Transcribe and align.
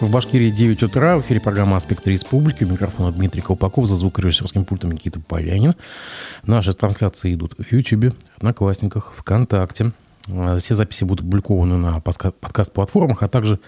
В 0.00 0.10
Башкирии 0.12 0.50
9 0.50 0.84
утра. 0.84 1.16
В 1.18 1.22
эфире 1.22 1.40
программа 1.40 1.76
«Аспекты 1.76 2.12
республики». 2.12 2.62
У 2.62 2.68
микрофона 2.68 3.10
Дмитрий 3.10 3.42
Колпаков. 3.42 3.88
За 3.88 3.96
звукорежиссерским 3.96 4.64
пультом 4.64 4.92
Никита 4.92 5.18
Полянин. 5.18 5.74
Наши 6.44 6.72
трансляции 6.72 7.34
идут 7.34 7.54
в 7.58 7.72
YouTube, 7.72 8.14
Одноклассниках, 8.36 9.12
ВКонтакте. 9.16 9.90
А, 10.30 10.56
все 10.58 10.76
записи 10.76 11.02
будут 11.02 11.22
опубликованы 11.22 11.76
на 11.78 12.00
подкаст-платформах, 12.00 13.24
а 13.24 13.28
также 13.28 13.58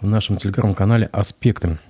в 0.00 0.06
нашем 0.06 0.36
телеграм-канале 0.36 1.06
«Аспекты». 1.06 1.80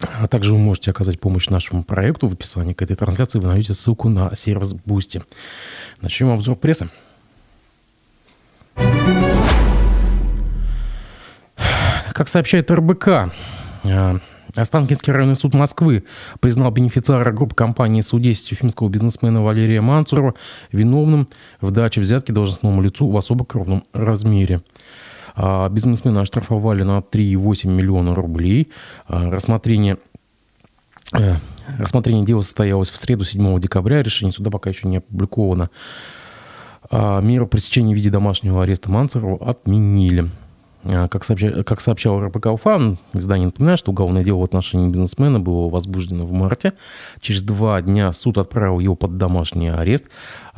А 0.00 0.26
также 0.26 0.52
вы 0.52 0.58
можете 0.58 0.90
оказать 0.90 1.20
помощь 1.20 1.48
нашему 1.48 1.84
проекту. 1.84 2.26
В 2.26 2.32
описании 2.32 2.74
к 2.74 2.82
этой 2.82 2.96
трансляции 2.96 3.38
вы 3.38 3.46
найдете 3.46 3.74
ссылку 3.74 4.08
на 4.08 4.34
сервис 4.34 4.74
Boosty. 4.74 5.22
Начнем 6.00 6.30
обзор 6.30 6.56
прессы. 6.56 6.90
Как 12.18 12.26
сообщает 12.26 12.68
РБК, 12.68 13.32
э, 13.84 14.18
Останкинский 14.56 15.12
районный 15.12 15.36
суд 15.36 15.54
Москвы 15.54 16.02
признал 16.40 16.72
бенефициара 16.72 17.30
группы 17.30 17.54
компании 17.54 18.00
«Су-10» 18.00 18.54
уфимского 18.54 18.88
бизнесмена 18.88 19.40
Валерия 19.40 19.80
Мансурова 19.80 20.34
виновным 20.72 21.28
в 21.60 21.70
даче 21.70 22.00
взятки 22.00 22.32
должностному 22.32 22.82
лицу 22.82 23.08
в 23.08 23.16
особо 23.16 23.44
крупном 23.44 23.84
размере. 23.92 24.62
А 25.36 25.68
бизнесмена 25.68 26.22
оштрафовали 26.22 26.82
на 26.82 26.98
3,8 26.98 27.68
миллиона 27.68 28.16
рублей. 28.16 28.72
А 29.06 29.30
рассмотрение 29.30 29.98
э, 31.16 31.36
Рассмотрение 31.78 32.24
дела 32.24 32.40
состоялось 32.40 32.90
в 32.90 32.96
среду 32.96 33.24
7 33.24 33.60
декабря. 33.60 34.02
Решение 34.02 34.32
суда 34.32 34.50
пока 34.50 34.70
еще 34.70 34.88
не 34.88 34.96
опубликовано. 34.96 35.70
А 36.90 37.20
меру 37.20 37.46
пресечения 37.46 37.92
в 37.92 37.96
виде 37.96 38.10
домашнего 38.10 38.64
ареста 38.64 38.90
Мансурова 38.90 39.48
отменили. 39.48 40.28
А, 40.84 41.08
как, 41.08 41.24
сообща, 41.24 41.64
как 41.64 41.80
сообщал 41.80 42.20
РПК 42.20 42.46
Уфа, 42.46 42.96
издание 43.12 43.46
напоминает, 43.46 43.78
что 43.78 43.90
уголовное 43.90 44.24
дело 44.24 44.38
в 44.38 44.44
отношении 44.44 44.88
бизнесмена 44.88 45.40
было 45.40 45.68
возбуждено 45.68 46.24
в 46.24 46.32
марте. 46.32 46.74
Через 47.20 47.42
два 47.42 47.82
дня 47.82 48.12
суд 48.12 48.38
отправил 48.38 48.78
его 48.78 48.94
под 48.94 49.16
домашний 49.16 49.68
арест. 49.68 50.06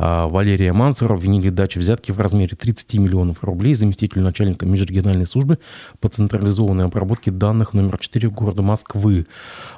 А 0.02 0.28
Валерия 0.28 0.72
Мансера 0.72 1.12
обвинили 1.12 1.50
в 1.50 1.54
даче 1.54 1.78
взятки 1.78 2.10
в 2.10 2.18
размере 2.18 2.56
30 2.56 2.94
миллионов 2.94 3.44
рублей 3.44 3.74
заместителю 3.74 4.22
начальника 4.22 4.64
межрегиональной 4.64 5.26
службы 5.26 5.58
по 6.00 6.08
централизованной 6.08 6.86
обработке 6.86 7.30
данных 7.30 7.74
номер 7.74 7.98
4 7.98 8.30
города 8.30 8.62
Москвы. 8.62 9.26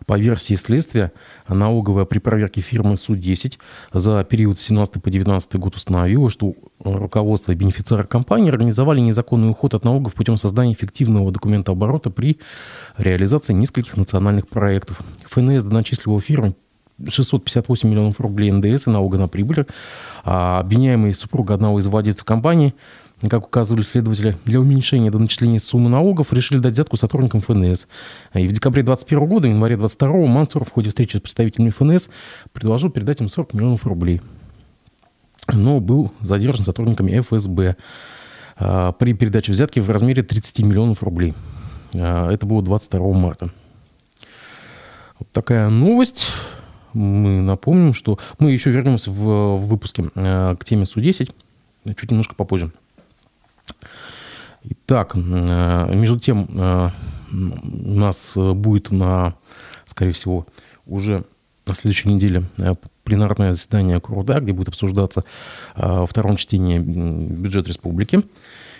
По 0.06 0.16
версии 0.16 0.54
следствия, 0.54 1.12
налоговая 1.48 2.04
при 2.04 2.20
проверке 2.20 2.60
фирмы 2.60 2.96
Су-10 2.96 3.54
за 3.92 4.22
период 4.22 4.60
с 4.60 4.62
17 4.62 5.02
по 5.02 5.10
19 5.10 5.56
год 5.56 5.74
установила, 5.74 6.30
что 6.30 6.54
руководство 6.84 7.50
и 7.50 7.56
бенефициары 7.56 8.04
компании 8.04 8.48
организовали 8.48 9.00
незаконный 9.00 9.50
уход 9.50 9.74
от 9.74 9.84
налогов 9.84 10.14
путем 10.14 10.31
создания 10.36 10.74
фиктивного 10.74 11.30
документа 11.30 11.72
оборота 11.72 12.10
при 12.10 12.38
реализации 12.98 13.52
нескольких 13.52 13.96
национальных 13.96 14.48
проектов. 14.48 15.00
ФНС 15.24 15.64
доначислила 15.64 16.20
фирме 16.20 16.54
658 17.08 17.88
миллионов 17.88 18.20
рублей 18.20 18.50
НДС 18.50 18.86
и 18.86 18.90
налога 18.90 19.18
на 19.18 19.28
прибыль. 19.28 19.66
А 20.24 20.60
обвиняемый 20.60 21.14
супруг 21.14 21.50
одного 21.50 21.80
из 21.80 21.86
владельцев 21.86 22.24
компании– 22.24 22.74
как 23.28 23.46
указывали 23.46 23.82
следователи, 23.82 24.36
для 24.44 24.60
уменьшения 24.60 25.10
до 25.10 25.18
начисления 25.18 25.58
суммы 25.58 25.88
налогов 25.88 26.32
решили 26.32 26.58
дать 26.58 26.72
взятку 26.72 26.96
сотрудникам 26.96 27.40
ФНС. 27.40 27.86
И 28.34 28.46
в 28.46 28.52
декабре 28.52 28.82
2021 28.82 29.28
года, 29.28 29.48
январе 29.48 29.76
2022 29.76 30.26
Мансуров 30.26 30.68
в 30.68 30.72
ходе 30.72 30.88
встречи 30.88 31.16
с 31.16 31.20
представителями 31.20 31.70
ФНС 31.70 32.08
предложил 32.52 32.90
передать 32.90 33.20
им 33.20 33.28
40 33.28 33.54
миллионов 33.54 33.86
рублей. 33.86 34.20
Но 35.52 35.80
был 35.80 36.12
задержан 36.20 36.64
сотрудниками 36.64 37.20
ФСБ 37.20 37.76
при 38.98 39.12
передаче 39.14 39.52
взятки 39.52 39.80
в 39.80 39.90
размере 39.90 40.22
30 40.22 40.60
миллионов 40.60 41.02
рублей. 41.02 41.34
А, 41.94 42.30
это 42.30 42.46
было 42.46 42.62
22 42.62 43.12
марта. 43.12 43.50
Вот 45.18 45.28
такая 45.32 45.68
новость. 45.68 46.28
Мы 46.92 47.40
напомним, 47.40 47.94
что 47.94 48.18
мы 48.38 48.52
еще 48.52 48.70
вернемся 48.70 49.10
в 49.10 49.56
выпуске 49.56 50.10
а, 50.14 50.56
к 50.56 50.64
теме 50.64 50.86
Су-10 50.86 51.32
чуть 51.96 52.10
немножко 52.10 52.34
попозже. 52.34 52.70
Итак, 54.64 55.16
между 55.16 56.18
тем 56.20 56.46
у 56.52 57.98
нас 57.98 58.34
будет 58.36 58.92
на, 58.92 59.34
скорее 59.84 60.12
всего, 60.12 60.46
уже 60.86 61.24
на 61.66 61.74
следующей 61.74 62.10
неделе 62.10 62.44
пленарное 63.04 63.52
заседание 63.52 64.00
КРУДА, 64.00 64.40
где 64.40 64.52
будет 64.52 64.68
обсуждаться 64.68 65.24
во 65.74 66.06
втором 66.06 66.36
чтении 66.36 66.78
бюджет 66.78 67.68
республики. 67.68 68.22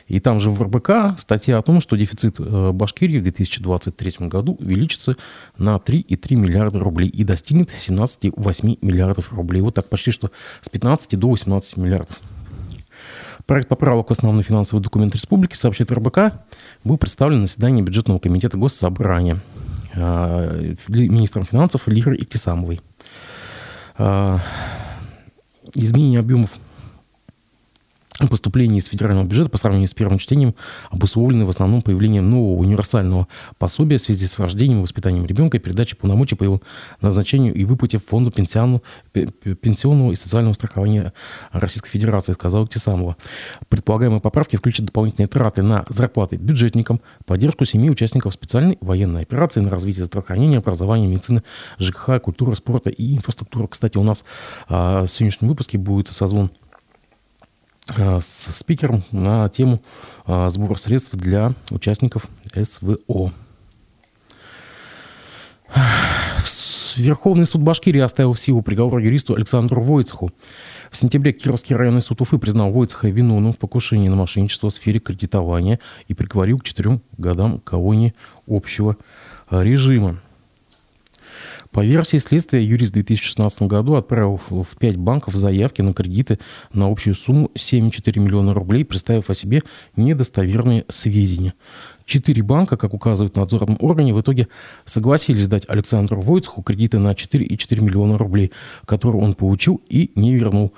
И 0.09 0.21
там 0.21 0.41
же 0.41 0.51
в 0.51 0.61
РБК 0.63 1.19
статья 1.19 1.59
о 1.59 1.63
том, 1.63 1.81
что 1.81 1.97
дефицит 1.97 2.39
Башкирии 2.39 3.19
в 3.19 3.23
2023 3.23 4.29
году 4.29 4.57
увеличится 4.59 5.17
на 5.57 5.77
3,3 5.77 6.37
миллиарда 6.37 6.81
рублей 6.81 7.09
и 7.09 7.25
достигнет 7.25 7.71
17,8 7.71 8.79
миллиардов 8.83 9.33
рублей. 9.33 9.63
Вот 9.63 9.75
так 9.75 9.89
почти 9.89 10.11
что 10.11 10.31
с 10.61 10.69
15 10.69 11.19
до 11.19 11.31
18 11.31 11.77
миллиардов. 11.77 12.21
Проект 13.47 13.69
поправок 13.69 14.09
в 14.09 14.13
основной 14.13 14.43
финансовый 14.43 14.81
документ 14.81 15.15
республики, 15.15 15.55
сообщает 15.57 15.91
РБК, 15.91 16.33
был 16.85 16.97
представлен 16.97 17.41
на 17.41 17.47
заседании 17.47 17.83
бюджетного 17.83 18.19
комитета 18.19 18.57
Госсобрания 18.57 19.41
а, 19.95 20.75
министром 20.89 21.45
финансов 21.45 21.89
Лирой 21.89 22.19
Иктисамовой. 22.19 22.81
А, 24.05 24.41
изменение 25.77 26.19
объемов 26.19 26.59
поступлений 28.29 28.79
из 28.79 28.87
федерального 28.87 29.27
бюджета 29.27 29.51
по 29.51 29.59
сравнению 29.59 29.89
с 29.89 29.95
первым 29.95 30.19
чтением 30.19 30.55
обусловлены 30.91 31.45
в 31.45 31.51
основном 31.51 31.83
появлением 31.83 32.31
нового 32.31 32.61
универсального 32.61 33.29
пособия 33.59 33.99
в 33.99 34.03
связи 34.03 34.27
с 34.27 34.39
рождением 34.39 34.81
и 34.81 34.83
воспитанием 34.83 35.27
ребенка 35.27 35.57
и 35.57 35.61
передачей 35.61 35.97
полномочий 35.97 36.37
по 36.37 36.45
его 36.45 36.61
назначению 37.01 37.55
и 37.55 37.65
выплате 37.65 37.99
в 37.99 38.05
фонду 38.05 38.31
пенсионного, 38.31 38.83
и 40.13 40.17
социального 40.17 40.55
страхования 40.55 41.13
Российской 41.53 41.91
Федерации, 41.91 42.33
сказал 42.33 42.67
Тесамова. 42.67 43.17
Предполагаемые 43.69 44.21
поправки 44.21 44.57
включат 44.57 44.87
дополнительные 44.87 45.29
траты 45.29 45.63
на 45.63 45.85
зарплаты 45.89 46.37
бюджетникам, 46.37 47.01
поддержку 47.27 47.65
семьи 47.65 47.91
участников 47.91 48.35
специальной 48.35 48.79
военной 48.81 49.23
операции 49.23 49.61
на 49.61 49.71
развитие 49.71 50.05
здравоохранения, 50.05 50.59
образования, 50.59 51.07
медицины, 51.07 51.43
ЖКХ, 51.79 52.21
культуры, 52.23 52.57
спорта 52.57 52.91
и 52.91 53.17
инфраструктуры. 53.17 53.69
Кстати, 53.69 53.99
у 53.99 54.03
нас 54.03 54.25
а, 54.69 55.05
в 55.05 55.09
сегодняшнем 55.09 55.49
выпуске 55.49 55.79
будет 55.79 56.09
созвон 56.09 56.51
с 57.89 58.53
спикером 58.53 59.03
на 59.11 59.49
тему 59.49 59.83
э, 60.27 60.49
сбора 60.51 60.77
средств 60.77 61.15
для 61.15 61.53
участников 61.71 62.29
СВО. 62.55 63.33
Верховный 66.97 67.47
суд 67.47 67.63
Башкирии 67.63 68.01
оставил 68.01 68.35
в 68.35 68.41
силу 68.41 68.63
приговор 68.63 68.99
юристу 68.99 69.35
Александру 69.35 69.83
Войцеху. 69.83 70.31
В 70.91 70.97
сентябре 70.97 71.33
Кировский 71.33 71.75
районный 71.75 72.03
суд 72.03 72.21
Уфы 72.21 72.39
признал 72.39 72.71
Войцеха 72.71 73.09
виновным 73.09 73.53
в 73.53 73.59
покушении 73.59 74.09
на 74.09 74.17
мошенничество 74.17 74.69
в 74.69 74.75
сфере 74.75 75.01
кредитования 75.01 75.81
и 76.09 76.15
приговорил 76.15 76.59
к 76.59 76.65
четырем 76.65 77.01
годам 77.17 77.61
колонии 77.61 78.15
общего 78.47 78.97
режима. 79.51 80.21
По 81.73 81.83
версии 81.83 82.19
следствия, 82.19 82.63
юрист 82.63 82.91
в 82.91 82.95
2016 82.95 83.63
году 83.63 83.95
отправил 83.95 84.39
в 84.51 84.77
5 84.79 84.97
банков 84.99 85.35
заявки 85.35 85.81
на 85.81 85.95
кредиты 85.95 86.39
на 86.75 86.87
общую 86.87 87.15
сумму 87.15 87.51
7,4 87.55 88.21
миллиона 88.21 88.53
рублей, 88.53 88.85
представив 88.85 89.31
о 89.31 89.35
себе 89.35 89.63
недостоверные 89.97 90.85
сведения. 90.89 91.55
Четыре 92.05 92.43
банка, 92.43 92.77
как 92.77 92.93
указывают 92.93 93.35
в 93.35 93.39
надзорном 93.39 93.79
органе, 93.81 94.13
в 94.13 94.21
итоге 94.21 94.49
согласились 94.85 95.49
дать 95.49 95.65
Александру 95.67 96.21
Войцеху 96.21 96.61
кредиты 96.63 96.99
на 96.99 97.13
4,4 97.13 97.81
миллиона 97.81 98.19
рублей, 98.19 98.53
которые 98.85 99.23
он 99.23 99.33
получил 99.33 99.81
и 99.89 100.11
не 100.15 100.35
вернул. 100.35 100.75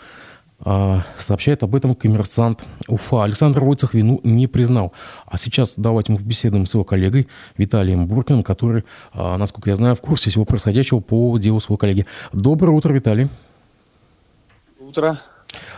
А, 0.64 1.04
сообщает 1.18 1.62
об 1.62 1.74
этом 1.74 1.94
коммерсант 1.94 2.64
Уфа. 2.88 3.24
Александр 3.24 3.62
Войцех 3.62 3.94
вину 3.94 4.20
не 4.24 4.46
признал. 4.46 4.92
А 5.26 5.36
сейчас 5.36 5.74
давайте 5.76 6.12
мы 6.12 6.18
побеседуем 6.18 6.66
с 6.66 6.74
его 6.74 6.84
коллегой 6.84 7.28
Виталием 7.58 8.06
Буркиным, 8.06 8.42
который, 8.42 8.84
а, 9.12 9.36
насколько 9.36 9.70
я 9.70 9.76
знаю, 9.76 9.94
в 9.94 10.00
курсе 10.00 10.30
всего 10.30 10.44
происходящего 10.44 11.00
по 11.00 11.36
делу 11.38 11.60
своего 11.60 11.76
коллеги. 11.76 12.06
Доброе 12.32 12.72
утро, 12.72 12.92
Виталий. 12.92 13.28
Утро. 14.80 15.20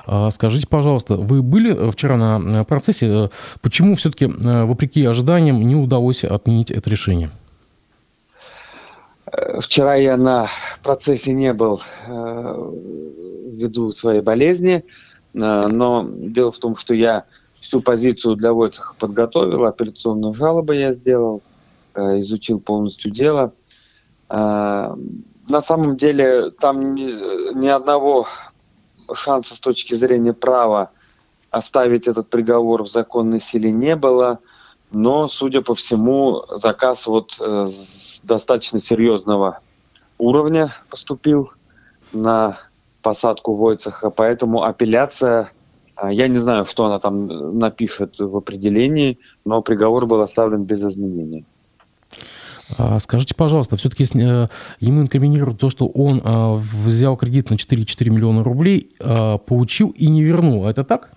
А, 0.07 0.31
скажите, 0.31 0.69
пожалуйста, 0.69 1.17
вы 1.17 1.43
были 1.43 1.91
вчера 1.91 2.17
на 2.17 2.65
процессе? 2.65 3.31
Почему 3.63 3.97
все-таки, 3.97 4.27
вопреки 4.27 5.05
ожиданиям, 5.05 5.67
не 5.67 5.75
удалось 5.75 6.23
отменить 6.23 6.71
это 6.71 6.89
решение? 6.89 7.31
Вчера 9.61 9.97
я 9.97 10.17
на 10.17 10.49
процессе 10.85 11.33
не 11.33 11.53
был 11.53 11.83
э, 12.07 12.73
ввиду 13.51 13.91
своей 13.91 14.21
болезни, 14.21 14.85
э, 15.35 15.39
но 15.69 16.09
дело 16.09 16.53
в 16.53 16.59
том, 16.59 16.77
что 16.77 16.95
я 16.95 17.25
всю 17.55 17.81
позицию 17.81 18.37
для 18.37 18.53
Войцеха 18.53 18.95
подготовил, 18.97 19.65
операционную 19.65 20.33
жалобу 20.33 20.73
я 20.73 20.93
сделал, 20.93 21.43
э, 21.95 22.21
изучил 22.21 22.61
полностью 22.61 23.11
дело. 23.11 23.53
На 24.29 25.61
самом 25.63 25.97
деле 25.97 26.51
там 26.51 26.97
ни, 26.97 27.69
одного 27.69 28.27
шанса 29.15 29.55
с 29.55 29.61
точки 29.61 29.95
зрения 29.95 30.33
права 30.33 30.91
оставить 31.53 32.09
этот 32.09 32.29
приговор 32.29 32.83
в 32.83 32.91
законной 32.91 33.41
силе 33.41 33.71
не 33.71 33.95
было. 33.95 34.41
но, 34.91 35.29
судя 35.29 35.61
по 35.61 35.77
всему, 35.77 36.43
заказ 36.57 37.07
вот 37.07 37.37
э, 37.41 37.69
достаточно 38.27 38.81
серьезного 38.81 39.61
уровня 40.19 40.75
поступил 40.91 41.53
на 42.13 42.59
посадку 43.03 43.55
Войцеха, 43.55 44.11
поэтому 44.11 44.65
апелляция, 44.65 45.53
э, 45.97 46.09
я 46.13 46.29
не 46.29 46.39
знаю, 46.39 46.65
что 46.67 46.87
она 46.87 46.99
там 46.99 47.59
напишет 47.59 48.19
в 48.19 48.37
определении, 48.37 49.19
но 49.45 49.63
приговор 49.63 50.07
был 50.07 50.21
оставлен 50.21 50.65
без 50.65 50.83
изменений. 50.83 51.45
А 52.79 52.99
скажите, 52.99 53.35
пожалуйста, 53.37 53.77
все-таки 53.77 54.05
э, 54.05 54.49
ему 54.81 55.03
инкриминируют 55.03 55.61
то, 55.61 55.71
что 55.71 55.87
он 55.87 56.19
э, 56.19 56.55
взял 56.85 57.17
кредит 57.17 57.51
на 57.51 57.55
4,4 57.55 58.11
миллиона 58.11 58.43
рублей, 58.43 58.91
получил 58.99 59.91
и 59.91 60.09
не 60.09 60.23
вернул. 60.25 60.67
Это 60.67 60.83
так? 60.83 61.13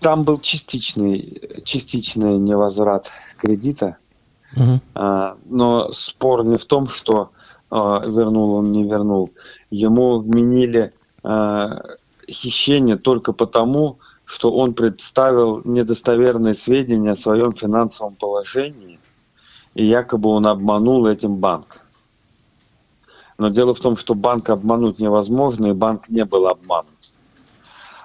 Там 0.00 0.24
был 0.24 0.40
частичный, 0.40 1.62
частичный 1.64 2.36
невозврат 2.38 3.10
кредита. 3.36 3.96
Угу. 4.56 4.80
Но 5.46 5.92
спор 5.92 6.44
не 6.44 6.56
в 6.56 6.64
том, 6.64 6.88
что 6.88 7.30
вернул 7.70 8.54
он, 8.54 8.72
не 8.72 8.84
вернул. 8.84 9.30
Ему 9.70 10.18
вменили 10.18 10.92
хищение 12.28 12.96
только 12.96 13.32
потому, 13.32 13.98
что 14.24 14.52
он 14.52 14.74
представил 14.74 15.62
недостоверные 15.64 16.54
сведения 16.54 17.12
о 17.12 17.16
своем 17.16 17.52
финансовом 17.52 18.14
положении 18.14 19.00
и 19.74 19.84
якобы 19.84 20.30
он 20.30 20.46
обманул 20.46 21.06
этим 21.06 21.36
банк. 21.36 21.84
Но 23.38 23.48
дело 23.48 23.74
в 23.74 23.80
том, 23.80 23.96
что 23.96 24.14
банк 24.14 24.50
обмануть 24.50 24.98
невозможно, 24.98 25.68
и 25.68 25.72
банк 25.72 26.08
не 26.08 26.24
был 26.24 26.46
обманут. 26.46 26.90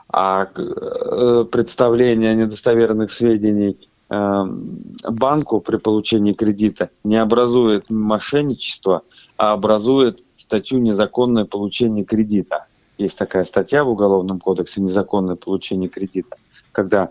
А 0.08 0.48
э, 0.56 1.46
представление 1.52 2.36
недостоверных 2.36 3.12
сведений 3.12 3.78
банку 4.10 5.62
при 5.62 5.78
получении 5.78 6.34
кредита 6.34 6.90
не 7.04 7.18
образует 7.18 7.90
мошенничество, 7.90 9.02
а 9.38 9.54
образует 9.54 10.24
статью 10.38 10.80
«Незаконное 10.80 11.46
получение 11.46 12.06
кредита». 12.06 12.68
Есть 12.98 13.18
такая 13.18 13.44
статья 13.46 13.84
в 13.84 13.90
Уголовном 13.90 14.40
кодексе 14.40 14.82
«Незаконное 14.82 15.36
получение 15.36 15.90
кредита», 15.90 16.38
когда 16.72 17.10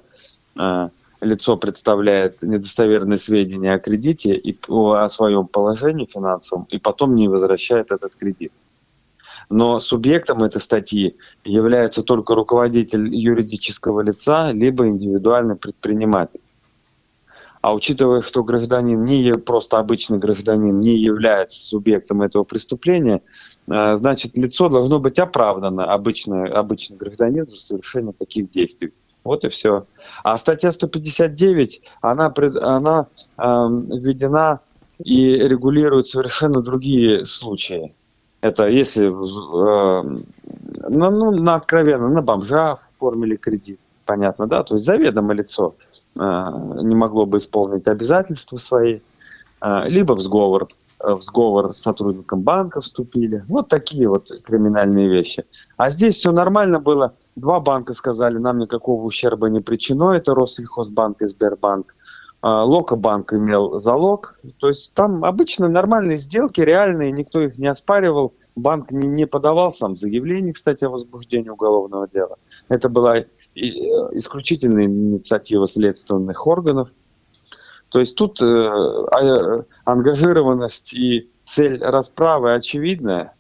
э, 0.56 0.88
лицо 1.20 1.56
представляет 1.56 2.42
недостоверные 2.42 3.18
сведения 3.18 3.74
о 3.74 3.78
кредите 3.78 4.34
и 4.34 4.56
о 4.68 5.08
своем 5.08 5.46
положении 5.48 6.06
финансовом, 6.06 6.66
и 6.70 6.78
потом 6.78 7.14
не 7.16 7.28
возвращает 7.28 7.90
этот 7.90 8.14
кредит. 8.14 8.52
Но 9.50 9.80
субъектом 9.80 10.42
этой 10.42 10.60
статьи 10.60 11.16
является 11.44 12.02
только 12.02 12.34
руководитель 12.34 13.14
юридического 13.14 14.00
лица, 14.00 14.52
либо 14.52 14.86
индивидуальный 14.86 15.56
предприниматель. 15.56 16.40
А 17.64 17.72
учитывая, 17.72 18.20
что 18.20 18.44
гражданин, 18.44 19.02
не 19.06 19.32
просто 19.32 19.78
обычный 19.78 20.18
гражданин, 20.18 20.80
не 20.80 20.98
является 20.98 21.58
субъектом 21.64 22.20
этого 22.20 22.44
преступления, 22.44 23.22
э, 23.68 23.96
значит, 23.96 24.36
лицо 24.36 24.68
должно 24.68 24.98
быть 24.98 25.18
оправдано, 25.18 25.86
обычный, 25.86 26.46
обычный 26.50 26.98
гражданин, 26.98 27.46
за 27.46 27.56
совершение 27.56 28.12
таких 28.12 28.50
действий. 28.50 28.92
Вот 29.24 29.44
и 29.44 29.48
все. 29.48 29.86
А 30.24 30.36
статья 30.36 30.72
159, 30.72 31.80
она, 32.02 32.34
она 32.60 33.06
э, 33.38 33.42
введена 33.42 34.60
и 35.02 35.32
регулирует 35.32 36.06
совершенно 36.06 36.60
другие 36.60 37.24
случаи. 37.24 37.94
Это 38.42 38.68
если 38.68 39.06
э, 39.06 40.22
ну, 40.90 41.10
ну, 41.10 41.30
на 41.30 41.54
откровенно, 41.54 42.10
на 42.10 42.20
бомжа 42.20 42.72
оформили 42.72 43.36
кредит, 43.36 43.80
понятно, 44.04 44.46
да? 44.46 44.62
То 44.64 44.74
есть 44.74 44.84
заведомо 44.84 45.32
лицо 45.32 45.76
не 46.16 46.94
могло 46.94 47.26
бы 47.26 47.38
исполнить 47.38 47.86
обязательства 47.86 48.56
свои, 48.56 49.00
э, 49.60 49.88
либо 49.88 50.14
в 50.14 50.20
сговор 50.20 50.68
в 51.00 51.20
сговор 51.20 51.74
с 51.74 51.82
сотрудником 51.82 52.40
банка 52.42 52.80
вступили. 52.80 53.44
Вот 53.48 53.68
такие 53.68 54.08
вот 54.08 54.30
криминальные 54.44 55.08
вещи. 55.08 55.44
А 55.76 55.90
здесь 55.90 56.16
все 56.16 56.32
нормально 56.32 56.80
было. 56.80 57.14
Два 57.36 57.60
банка 57.60 57.92
сказали, 57.92 58.38
нам 58.38 58.58
никакого 58.58 59.04
ущерба 59.04 59.48
не 59.48 59.60
причинено. 59.60 60.12
Это 60.12 60.34
Россельхозбанк 60.34 61.20
и 61.20 61.26
Сбербанк. 61.26 61.94
Локобанк 62.42 63.32
имел 63.32 63.78
залог. 63.78 64.38
То 64.58 64.68
есть 64.68 64.92
там 64.94 65.24
обычно 65.24 65.68
нормальные 65.68 66.18
сделки, 66.18 66.60
реальные, 66.60 67.10
никто 67.10 67.40
их 67.40 67.56
не 67.58 67.66
оспаривал. 67.66 68.34
Банк 68.54 68.92
не, 68.92 69.08
не 69.08 69.26
подавал 69.26 69.72
сам 69.72 69.96
заявление, 69.96 70.52
кстати, 70.52 70.84
о 70.84 70.90
возбуждении 70.90 71.48
уголовного 71.48 72.06
дела. 72.06 72.36
Это 72.68 72.88
была 72.88 73.18
э, 73.18 73.26
исключительная 73.54 74.84
инициатива 74.84 75.66
следственных 75.66 76.46
органов. 76.46 76.90
То 77.88 78.00
есть 78.00 78.16
тут 78.16 78.42
э, 78.42 78.46
а, 78.46 79.64
ангажированность 79.84 80.92
и 80.92 81.28
цель 81.44 81.78
расправы 81.80 82.54
очевидная. 82.54 83.34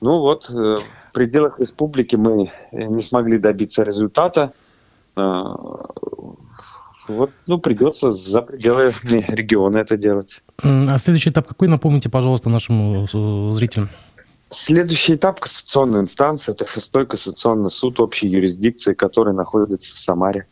Ну 0.00 0.18
вот, 0.18 0.50
э, 0.50 0.76
в 1.08 1.12
пределах 1.12 1.58
республики 1.58 2.16
мы 2.16 2.52
не 2.72 3.02
смогли 3.02 3.38
добиться 3.38 3.82
результата. 3.82 4.52
Э, 5.16 5.42
вот, 7.08 7.30
ну, 7.46 7.58
придется 7.58 8.12
за 8.12 8.42
пределами 8.42 9.24
региона 9.28 9.78
это 9.78 9.96
делать. 9.96 10.42
А 10.62 10.98
следующий 10.98 11.30
этап 11.30 11.48
какой, 11.48 11.68
напомните, 11.68 12.08
пожалуйста, 12.08 12.50
нашим 12.50 13.04
э, 13.04 13.52
зрителям? 13.52 13.88
Следующий 14.50 15.14
этап 15.14 15.40
кассационной 15.40 16.00
инстанции– 16.00 16.50
это 16.52 16.66
шестой 16.66 17.06
кассационный 17.06 17.70
суд 17.70 18.00
общей 18.00 18.28
юрисдикции, 18.28 18.94
который 18.94 19.32
находится 19.32 19.94
в 19.94 19.98
Самаре. 19.98 20.46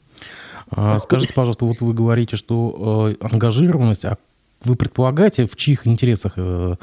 А 0.70 0.98
скажите, 1.00 1.34
пожалуйста, 1.34 1.64
вот 1.64 1.80
вы 1.80 1.92
говорите, 1.94 2.36
что 2.36 3.16
э, 3.20 3.24
ангажированность, 3.24 4.04
а 4.04 4.18
вы 4.62 4.76
предполагаете, 4.76 5.46
в 5.46 5.56
чьих 5.56 5.86
интересах 5.86 6.34
э, 6.36 6.74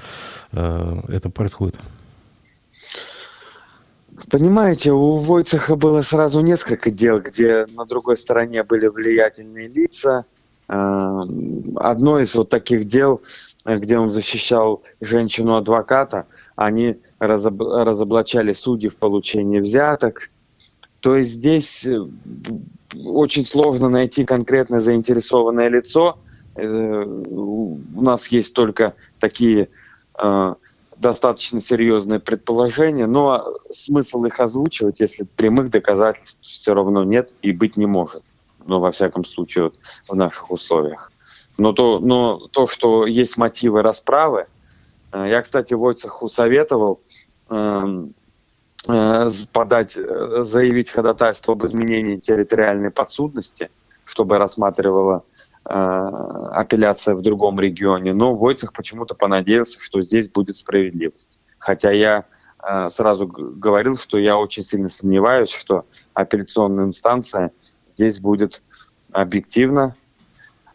э, 0.52 1.02
это 1.08 1.30
происходит? 1.30 1.78
Понимаете, 4.30 4.92
у 4.92 5.18
Войцеха 5.18 5.76
было 5.76 6.02
сразу 6.02 6.40
несколько 6.40 6.90
дел, 6.90 7.20
где 7.22 7.66
на 7.68 7.86
другой 7.86 8.18
стороне 8.18 8.64
были 8.64 8.88
влиятельные 8.88 9.68
лица. 9.68 10.26
Э, 10.68 11.22
одно 11.76 12.20
из 12.20 12.36
вот 12.36 12.50
таких 12.50 12.86
дел, 12.86 13.22
где 13.66 13.98
он 13.98 14.10
защищал 14.10 14.84
женщину-адвоката, 15.02 16.28
они 16.56 16.98
разоб 17.20 17.60
разоблачали 17.62 18.54
судьи 18.54 18.90
в 18.90 18.98
получении 18.98 19.60
взяток. 19.60 20.30
То 21.00 21.16
есть 21.16 21.32
здесь 21.32 21.86
э, 21.86 22.00
очень 23.04 23.46
сложно 23.46 23.90
найти 23.90 24.24
конкретно 24.24 24.80
заинтересованное 24.80 25.70
лицо. 25.70 26.20
Э, 26.56 27.04
у 27.04 28.02
нас 28.02 28.28
есть 28.28 28.54
только 28.54 28.94
такие 29.20 29.69
э, 30.22 30.56
достаточно 30.98 31.60
серьезные 31.60 32.19
предположения, 32.19 33.07
но 33.07 33.44
смысл 33.72 34.26
их 34.26 34.40
озвучивать, 34.40 35.00
если 35.00 35.26
прямых 35.36 35.72
доказательств 35.72 36.40
все 36.42 36.74
равно 36.74 37.04
нет 37.04 37.34
и 37.42 37.52
быть 37.52 37.78
не 37.78 37.88
может. 37.88 38.24
Ну, 38.68 38.80
во 38.80 38.92
всяком 38.92 39.26
случае, 39.26 39.66
вот, 39.66 39.76
в 40.07 40.16
наших 40.16 40.52
условиях. 40.52 41.12
Но 41.57 41.74
то, 41.74 42.00
но 42.00 42.47
то, 42.52 42.68
что 42.68 43.06
есть 43.06 43.38
мотивы 43.38 43.81
расправы, 43.81 44.47
э, 45.12 45.26
я, 45.30 45.42
кстати, 45.42 45.74
Войцеху 45.74 46.28
советовал 46.28 47.02
эм, 47.50 48.14
Э, 48.88 49.30
подать, 49.52 49.97
э, 49.97 50.44
заявить 50.44 50.92
ходатайство 50.92 51.54
об 51.54 51.66
изменении 51.66 52.18
территориальной 52.18 52.92
подсудности, 52.92 53.69
чтобы 54.04 54.38
рассматривала 54.38 55.24
апелляция 55.68 57.16
в 57.16 57.24
другом 57.24 57.59
регионе. 57.59 58.14
Но 58.14 58.35
Войцех 58.35 58.71
почему-то 58.71 59.16
понадеялся, 59.16 59.81
что 59.81 60.00
здесь 60.04 60.30
будет 60.30 60.57
справедливость. 60.57 61.40
Хотя 61.57 61.90
я 61.90 62.26
сразу 62.92 63.26
говорил, 63.26 63.97
что 63.97 64.19
я 64.19 64.38
очень 64.38 64.62
сильно 64.62 64.90
сомневаюсь, 64.90 65.50
что 65.50 65.85
апелляционная 66.14 66.85
инстанция 66.85 67.52
здесь 67.88 68.19
будет 68.19 68.62
объективно, 69.12 69.95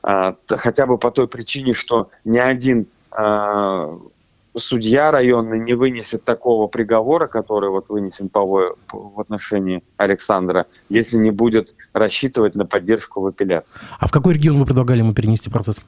хотя 0.02 0.86
бы 0.86 0.98
по 0.98 1.10
той 1.10 1.28
причине, 1.28 1.74
что 1.74 2.10
ни 2.24 2.38
один 2.38 2.86
э, 3.16 3.98
судья 4.56 5.10
районный 5.10 5.58
не 5.58 5.74
вынесет 5.74 6.24
такого 6.24 6.66
приговора, 6.66 7.26
который 7.26 7.70
вот 7.70 7.88
вынесен 7.88 8.28
по, 8.28 8.74
в 8.92 9.20
отношении 9.20 9.82
Александра, 9.96 10.66
если 10.88 11.16
не 11.16 11.30
будет 11.30 11.74
рассчитывать 11.92 12.54
на 12.54 12.66
поддержку 12.66 13.20
в 13.20 13.26
апелляции. 13.26 13.80
А 13.98 14.06
в 14.06 14.10
какой 14.10 14.34
регион 14.34 14.58
вы 14.58 14.66
предлагали 14.66 14.98
ему 14.98 15.12
перенести 15.12 15.50
процесс? 15.50 15.80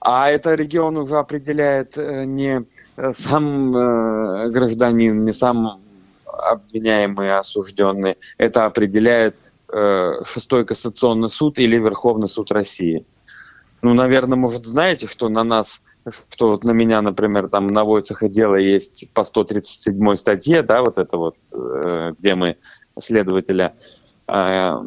А 0.00 0.30
это 0.30 0.54
регион 0.54 0.96
уже 0.96 1.16
определяет 1.16 1.98
э, 1.98 2.24
не 2.24 2.64
э, 2.96 3.12
сам 3.12 3.76
э, 3.76 4.50
гражданин, 4.50 5.24
не 5.24 5.32
сам 5.32 5.80
обвиняемый, 6.24 7.36
осужденный. 7.36 8.16
Это 8.38 8.64
определяет 8.64 9.36
шестой 9.70 10.64
кассационный 10.64 11.28
суд 11.28 11.58
или 11.58 11.76
Верховный 11.76 12.28
суд 12.28 12.50
России. 12.52 13.04
Ну, 13.82 13.94
наверное, 13.94 14.36
может, 14.36 14.66
знаете, 14.66 15.06
что 15.06 15.28
на 15.28 15.44
нас 15.44 15.80
что 16.30 16.48
вот 16.48 16.64
на 16.64 16.70
меня, 16.70 17.02
например, 17.02 17.48
там 17.48 17.66
на 17.66 17.84
Войцеха 17.84 18.28
дело 18.28 18.56
есть 18.56 19.10
по 19.12 19.24
137 19.24 20.16
статье, 20.16 20.62
да, 20.62 20.80
вот 20.80 20.98
это 20.98 21.16
вот, 21.16 21.36
э, 21.52 22.12
где 22.18 22.34
мы 22.34 22.56
следователя 22.98 23.74
э, 24.26 24.32
А, 24.32 24.84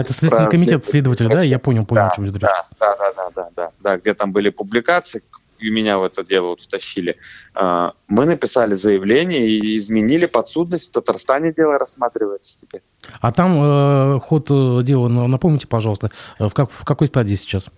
это 0.00 0.12
Следственный 0.12 0.50
комитет 0.50 0.84
следователь, 0.84 1.28
да? 1.28 1.42
Я 1.42 1.58
понял, 1.58 1.86
понял, 1.86 2.02
да, 2.02 2.08
о 2.08 2.14
чем 2.14 2.24
идет 2.24 2.34
речь. 2.34 2.42
Да, 2.42 2.66
да, 2.78 2.96
да, 2.96 3.12
да, 3.12 3.30
да, 3.34 3.50
да, 3.56 3.70
да, 3.80 3.96
где 3.96 4.14
там 4.14 4.32
были 4.32 4.50
публикации, 4.50 5.22
и 5.58 5.70
меня 5.70 5.98
в 5.98 6.04
это 6.04 6.24
дело 6.24 6.48
вот 6.48 6.60
втащили. 6.60 7.16
А, 7.54 7.92
мы 8.08 8.26
написали 8.26 8.74
заявление 8.74 9.48
и 9.48 9.76
изменили 9.78 10.26
подсудность. 10.26 10.88
В 10.88 10.92
Татарстане 10.92 11.52
дело 11.52 11.78
рассматривается 11.78 12.58
теперь. 12.60 12.82
А 13.20 13.32
там 13.32 14.16
э, 14.16 14.20
ход 14.20 14.50
э, 14.50 14.80
дела, 14.82 15.08
напомните, 15.08 15.66
пожалуйста, 15.66 16.10
в, 16.38 16.50
как, 16.50 16.70
в 16.70 16.84
какой 16.84 17.06
стадии 17.06 17.34
сейчас? 17.34 17.70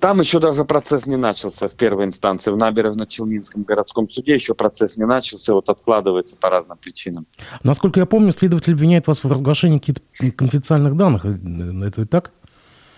Там 0.00 0.20
еще 0.20 0.40
даже 0.40 0.64
процесс 0.66 1.06
не 1.06 1.16
начался 1.16 1.66
в 1.66 1.72
первой 1.72 2.04
инстанции. 2.04 2.50
В 2.50 2.56
Набережно-Челнинском 2.56 3.64
городском 3.64 4.10
суде 4.10 4.34
еще 4.34 4.54
процесс 4.54 4.98
не 4.98 5.06
начался, 5.06 5.54
вот 5.54 5.70
откладывается 5.70 6.36
по 6.36 6.50
разным 6.50 6.76
причинам. 6.76 7.26
Насколько 7.62 8.00
я 8.00 8.06
помню, 8.06 8.32
следователь 8.32 8.74
обвиняет 8.74 9.06
вас 9.06 9.24
в 9.24 9.30
разглашении 9.30 9.78
каких-то 9.78 10.02
конфиденциальных 10.36 10.96
данных. 10.96 11.24
Это 11.24 12.04
так? 12.04 12.32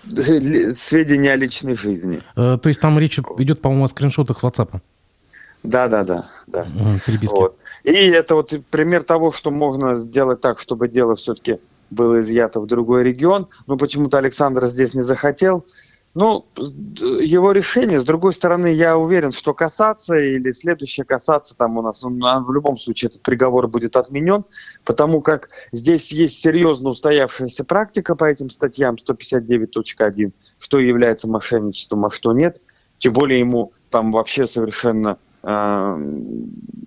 Сведения 0.04 1.32
о 1.32 1.37
личной 1.37 1.76
жизни. 1.76 2.21
Э, 2.37 2.59
то 2.61 2.68
есть 2.68 2.80
там 2.80 2.99
речь 2.99 3.18
идет, 3.38 3.61
по-моему, 3.61 3.85
о 3.85 3.88
скриншотах 3.88 4.38
с 4.38 4.42
WhatsApp. 4.42 4.80
Да, 5.62 5.87
да, 5.87 6.02
да, 6.04 6.28
да. 6.49 6.66
Переписки. 7.06 7.37
Вот. 7.37 7.56
И 7.85 7.92
это 7.92 8.35
вот 8.35 8.52
пример 8.71 9.04
того, 9.04 9.30
что 9.30 9.50
можно 9.50 9.94
сделать 9.94 10.40
так, 10.40 10.59
чтобы 10.59 10.88
дело 10.88 11.14
все-таки 11.14 11.59
было 11.90 12.21
изъято 12.21 12.61
в 12.61 12.66
другой 12.66 13.04
регион. 13.04 13.49
Но 13.66 13.76
почему-то 13.76 14.18
Александр 14.18 14.66
здесь 14.66 14.94
не 14.94 15.02
захотел. 15.02 15.64
Ну, 16.14 16.47
его 16.57 17.52
решение, 17.52 17.99
с 17.99 18.04
другой 18.04 18.35
стороны, 18.35 18.66
я 18.66 18.99
уверен, 18.99 19.33
что 19.33 19.54
касаться 19.54 20.14
или 20.14 20.52
следующее 20.52 21.07
касаться, 21.07 21.57
там 21.57 21.78
у 21.78 21.83
нас, 21.83 22.02
ну, 22.02 22.45
в 22.45 22.52
любом 22.52 22.76
случае 22.76 23.09
этот 23.09 23.23
приговор 23.23 23.66
будет 23.66 23.97
отменен, 23.97 24.45
потому 24.85 25.23
как 25.23 25.49
здесь 25.73 26.12
есть 26.12 26.38
серьезно 26.38 26.90
устоявшаяся 26.90 27.64
практика 27.64 28.14
по 28.14 28.26
этим 28.26 28.50
статьям 28.50 28.97
159.1, 28.97 30.33
что 30.59 30.78
является 30.78 31.28
мошенничеством, 31.28 32.04
а 32.04 32.11
что 32.11 32.35
нет. 32.35 32.61
Тем 32.99 33.14
более 33.14 33.38
ему 33.40 33.73
там 33.88 34.12
вообще 34.12 34.47
совершенно 34.47 35.16
э, 35.42 35.97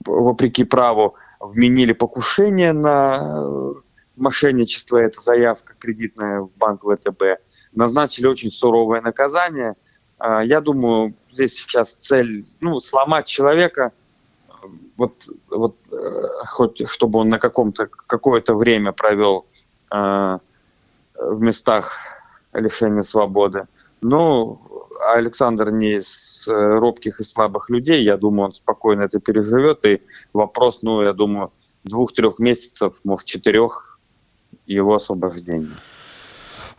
вопреки 0.05 0.63
праву 0.65 1.15
вменили 1.39 1.93
покушение 1.93 2.73
на 2.73 3.41
э, 3.41 3.73
мошенничество, 4.17 4.97
это 4.97 5.19
заявка 5.19 5.73
кредитная 5.79 6.41
в 6.41 6.51
банк 6.57 6.83
ВТБ 6.83 7.39
назначили 7.75 8.27
очень 8.27 8.51
суровое 8.51 9.01
наказание. 9.01 9.75
А, 10.17 10.43
я 10.43 10.61
думаю, 10.61 11.13
здесь 11.31 11.53
сейчас 11.53 11.93
цель, 11.93 12.45
ну, 12.61 12.79
сломать 12.79 13.27
человека, 13.27 13.91
вот, 14.97 15.13
вот 15.49 15.75
э, 15.91 15.95
хоть 16.47 16.89
чтобы 16.89 17.19
он 17.19 17.29
на 17.29 17.37
каком-то 17.37 17.87
какое-то 18.07 18.55
время 18.55 18.93
провел 18.93 19.45
э, 19.91 20.39
в 21.15 21.41
местах 21.41 21.93
лишения 22.53 23.03
свободы. 23.03 23.67
Ну, 24.01 24.59
Александр 25.13 25.71
не 25.71 25.97
из 25.97 26.47
э, 26.47 26.51
робких 26.51 27.19
и 27.19 27.23
слабых 27.23 27.69
людей, 27.69 28.03
я 28.03 28.17
думаю, 28.17 28.47
он 28.47 28.53
спокойно 28.53 29.03
это 29.03 29.19
переживет, 29.19 29.85
и 29.85 30.01
вопрос, 30.33 30.79
ну, 30.81 31.01
я 31.01 31.13
думаю, 31.13 31.51
двух-трех 31.83 32.39
месяцев, 32.39 32.95
может, 33.03 33.27
четырех 33.27 33.99
его 34.65 34.95
освобождения. 34.95 35.75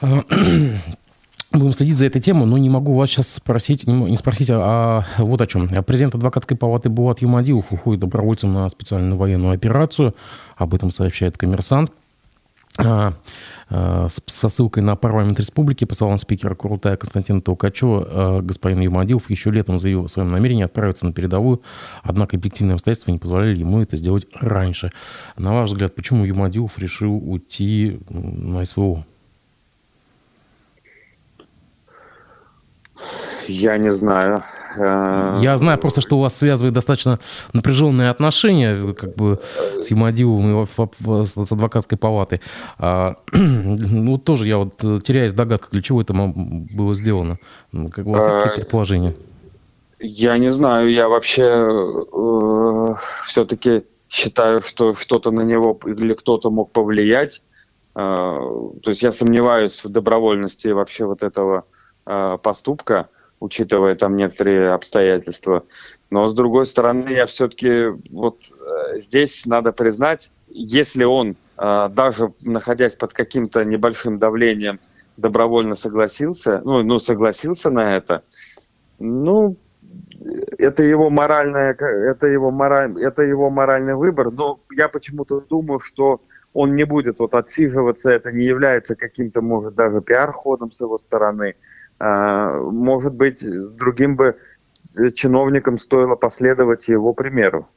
Будем 1.53 1.73
следить 1.73 1.97
за 1.97 2.07
этой 2.07 2.21
темой, 2.21 2.47
но 2.47 2.59
не 2.59 2.69
могу 2.69 2.95
вас 2.95 3.09
сейчас 3.09 3.29
спросить, 3.35 3.87
не 3.87 4.17
спросить, 4.17 4.51
а, 4.51 5.07
а 5.17 5.25
вот 5.25 5.41
о 5.41 5.47
чем. 5.47 5.69
Президент 5.85 6.15
адвокатской 6.15 6.57
палаты 6.57 6.91
Булат 6.91 7.23
Юмадилов 7.23 7.73
уходит 7.73 8.01
добровольцем 8.01 8.53
на 8.53 8.69
специальную 8.69 9.17
военную 9.17 9.55
операцию. 9.55 10.15
Об 10.57 10.75
этом 10.75 10.91
сообщает 10.91 11.39
коммерсант. 11.39 11.93
А, 12.79 13.15
а, 13.71 14.09
со 14.27 14.49
ссылкой 14.51 14.83
на 14.83 14.97
парламент 14.97 15.41
республики, 15.41 15.87
по 15.87 15.95
словам 15.95 16.19
спикера 16.19 16.55
Курултая 16.55 16.99
Константина 16.99 17.41
Толкачева, 17.41 18.43
господин 18.43 18.81
Юмадилов 18.81 19.31
еще 19.31 19.51
летом 19.51 19.79
заявил 19.79 20.05
о 20.05 20.09
своем 20.09 20.31
намерении 20.31 20.65
отправиться 20.65 21.07
на 21.07 21.15
передовую, 21.15 21.63
однако 22.03 22.37
объективные 22.37 22.75
обстоятельства 22.75 23.13
не 23.13 23.19
позволяли 23.19 23.57
ему 23.57 23.81
это 23.81 23.97
сделать 23.97 24.27
раньше. 24.39 24.93
На 25.39 25.55
ваш 25.55 25.71
взгляд, 25.71 25.95
почему 25.95 26.27
Юмадилов 26.27 26.79
решил 26.79 27.17
уйти 27.17 27.99
на 28.11 28.63
СВО? 28.67 29.07
Я 33.49 33.79
не 33.79 33.91
знаю. 33.91 34.43
Э, 34.77 35.39
Я 35.41 35.57
знаю 35.57 35.79
просто, 35.79 36.01
что 36.01 36.19
у 36.19 36.21
вас 36.21 36.37
связывают 36.37 36.75
достаточно 36.75 37.19
напряженные 37.53 38.11
отношения 38.11 38.93
как 38.95 39.15
бы 39.15 39.41
с 39.81 39.91
Юмадиловым 39.91 40.65
и 40.65 41.27
с 41.27 41.53
адвокатской 41.53 41.99
палатой. 41.99 42.41
А, 42.79 43.17
ну, 43.33 44.19
тоже 44.19 44.47
я 44.49 44.59
вот 44.59 44.77
теряюсь 45.03 45.33
в 45.33 45.37
догадках, 45.37 45.71
для 45.71 45.83
чего 45.83 46.01
это 46.01 46.15
было 46.15 46.95
сделано. 46.95 47.39
Как 47.93 48.07
у 48.07 48.11
вас 48.11 48.25
есть 48.25 48.37
какие-то 48.37 48.61
предположения? 48.61 49.15
Я 49.99 50.37
не 50.39 50.51
знаю. 50.51 50.91
Я 50.91 51.09
вообще 51.09 51.43
э, 52.13 52.95
все-таки 53.25 53.85
считаю, 54.09 54.61
что 54.63 54.95
что-то 54.95 55.31
на 55.31 55.41
него 55.41 55.79
или 55.87 56.15
кто-то 56.15 56.51
мог 56.51 56.71
повлиять. 56.73 57.43
Э, 57.95 58.35
то 58.83 58.91
есть 58.91 59.03
я 59.03 59.13
сомневаюсь 59.13 59.83
в 59.85 59.89
добровольности 59.89 60.69
вообще 60.69 61.07
вот 61.07 61.23
этого 61.23 61.65
э, 62.05 62.39
поступка 62.43 63.09
учитывая 63.41 63.95
там 63.95 64.17
некоторые 64.17 64.73
обстоятельства. 64.73 65.65
Но 66.11 66.29
с 66.29 66.35
другой 66.35 66.67
стороны, 66.67 67.09
я 67.11 67.27
все-таки 67.27 67.87
вот 68.11 68.39
э, 68.51 68.99
здесь 68.99 69.45
надо 69.47 69.73
признать, 69.73 70.31
если 70.49 71.05
он 71.05 71.37
э, 71.59 71.89
даже 71.93 72.33
находясь 72.41 72.95
под 72.95 73.13
каким-то 73.13 73.65
небольшим 73.65 74.19
давлением 74.19 74.81
добровольно 75.17 75.75
согласился, 75.75 76.61
ну, 76.65 76.83
ну 76.83 76.99
согласился 76.99 77.71
на 77.71 77.97
это, 77.97 78.23
ну 78.99 79.57
это 80.59 80.83
его 80.83 81.11
моральное, 81.11 81.73
это 81.73 82.27
его 82.27 82.51
мораль, 82.51 83.03
это 83.03 83.23
его 83.23 83.51
моральный 83.51 83.95
выбор. 83.95 84.31
Но 84.31 84.61
я 84.71 84.89
почему-то 84.89 85.41
думаю, 85.41 85.79
что 85.79 86.21
он 86.53 86.75
не 86.75 86.85
будет 86.85 87.21
вот 87.21 87.35
отсиживаться, 87.35 88.11
это 88.11 88.33
не 88.33 88.45
является 88.45 88.97
каким-то, 88.97 89.43
может, 89.43 89.75
даже 89.75 90.01
пиар-ходом 90.01 90.71
с 90.71 90.81
его 90.81 90.97
стороны. 90.97 91.55
А, 91.99 92.61
может 92.61 93.15
быть, 93.15 93.45
другим 93.77 94.17
бы 94.17 94.37
чиновникам 95.15 95.79
стоило 95.79 96.15
последовать 96.15 96.89
его 96.89 97.13
примеру. 97.13 97.69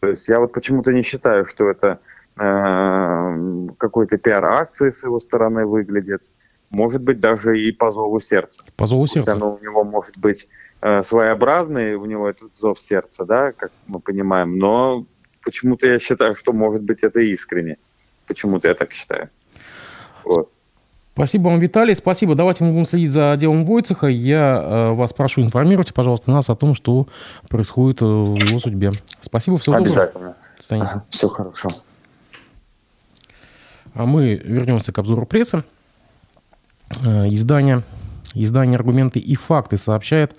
То 0.00 0.08
есть 0.08 0.28
я 0.28 0.40
вот 0.40 0.52
почему-то 0.52 0.92
не 0.92 1.02
считаю, 1.02 1.44
что 1.44 1.68
это 1.68 2.00
э, 2.38 3.68
какой-то 3.78 4.16
пиар-акции 4.16 4.90
с 4.90 5.04
его 5.04 5.18
стороны 5.18 5.66
выглядит. 5.66 6.32
Может 6.70 7.02
быть, 7.02 7.20
даже 7.20 7.60
и 7.60 7.72
по 7.72 7.90
зову 7.90 8.20
сердца. 8.20 8.62
По 8.76 8.86
зову 8.86 9.06
сердца. 9.06 9.32
Оно 9.32 9.56
у 9.56 9.58
него 9.58 9.84
может 9.84 10.16
быть 10.16 10.48
э, 10.80 11.02
своеобразный, 11.02 11.96
у 11.96 12.04
него 12.04 12.28
этот 12.28 12.56
зов 12.56 12.78
сердца, 12.78 13.24
да, 13.24 13.52
как 13.52 13.72
мы 13.86 14.00
понимаем. 14.00 14.56
Но 14.58 15.04
почему-то 15.44 15.86
я 15.86 15.98
считаю, 15.98 16.34
что 16.34 16.52
может 16.52 16.82
быть 16.82 17.02
это 17.02 17.20
искренне. 17.20 17.76
Почему-то 18.26 18.68
я 18.68 18.74
так 18.74 18.92
считаю. 18.92 19.28
Вот. 20.24 20.50
Спасибо 21.12 21.48
вам, 21.48 21.58
Виталий. 21.58 21.94
Спасибо. 21.94 22.34
Давайте 22.34 22.64
мы 22.64 22.70
будем 22.70 22.86
следить 22.86 23.10
за 23.10 23.36
делом 23.36 23.64
Войцеха. 23.64 24.06
Я 24.06 24.62
э, 24.62 24.92
вас 24.92 25.12
прошу, 25.12 25.42
информировать, 25.42 25.92
пожалуйста, 25.92 26.30
нас 26.30 26.48
о 26.48 26.54
том, 26.54 26.74
что 26.74 27.08
происходит 27.48 28.00
э, 28.00 28.04
в 28.04 28.36
его 28.36 28.60
судьбе. 28.60 28.92
Спасибо. 29.20 29.56
Всего 29.56 29.76
Обязательно. 29.76 30.36
доброго. 30.68 30.90
Ага, 30.90 31.04
все 31.10 31.28
хорошо. 31.28 31.70
А 33.92 34.06
мы 34.06 34.34
вернемся 34.36 34.92
к 34.92 34.98
обзору 34.98 35.26
прессы. 35.26 35.64
Э, 37.04 37.28
издание, 37.28 37.82
издание 38.34 38.76
«Аргументы 38.76 39.18
и 39.18 39.34
факты» 39.34 39.78
сообщает, 39.78 40.36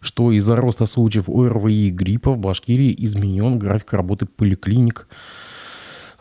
что 0.00 0.32
из-за 0.32 0.54
роста 0.54 0.84
случаев 0.84 1.30
ОРВИ 1.30 1.88
и 1.88 1.90
гриппа 1.90 2.32
в 2.32 2.38
Башкирии 2.38 2.94
изменен 2.98 3.58
график 3.58 3.94
работы 3.94 4.26
поликлиник– 4.26 5.08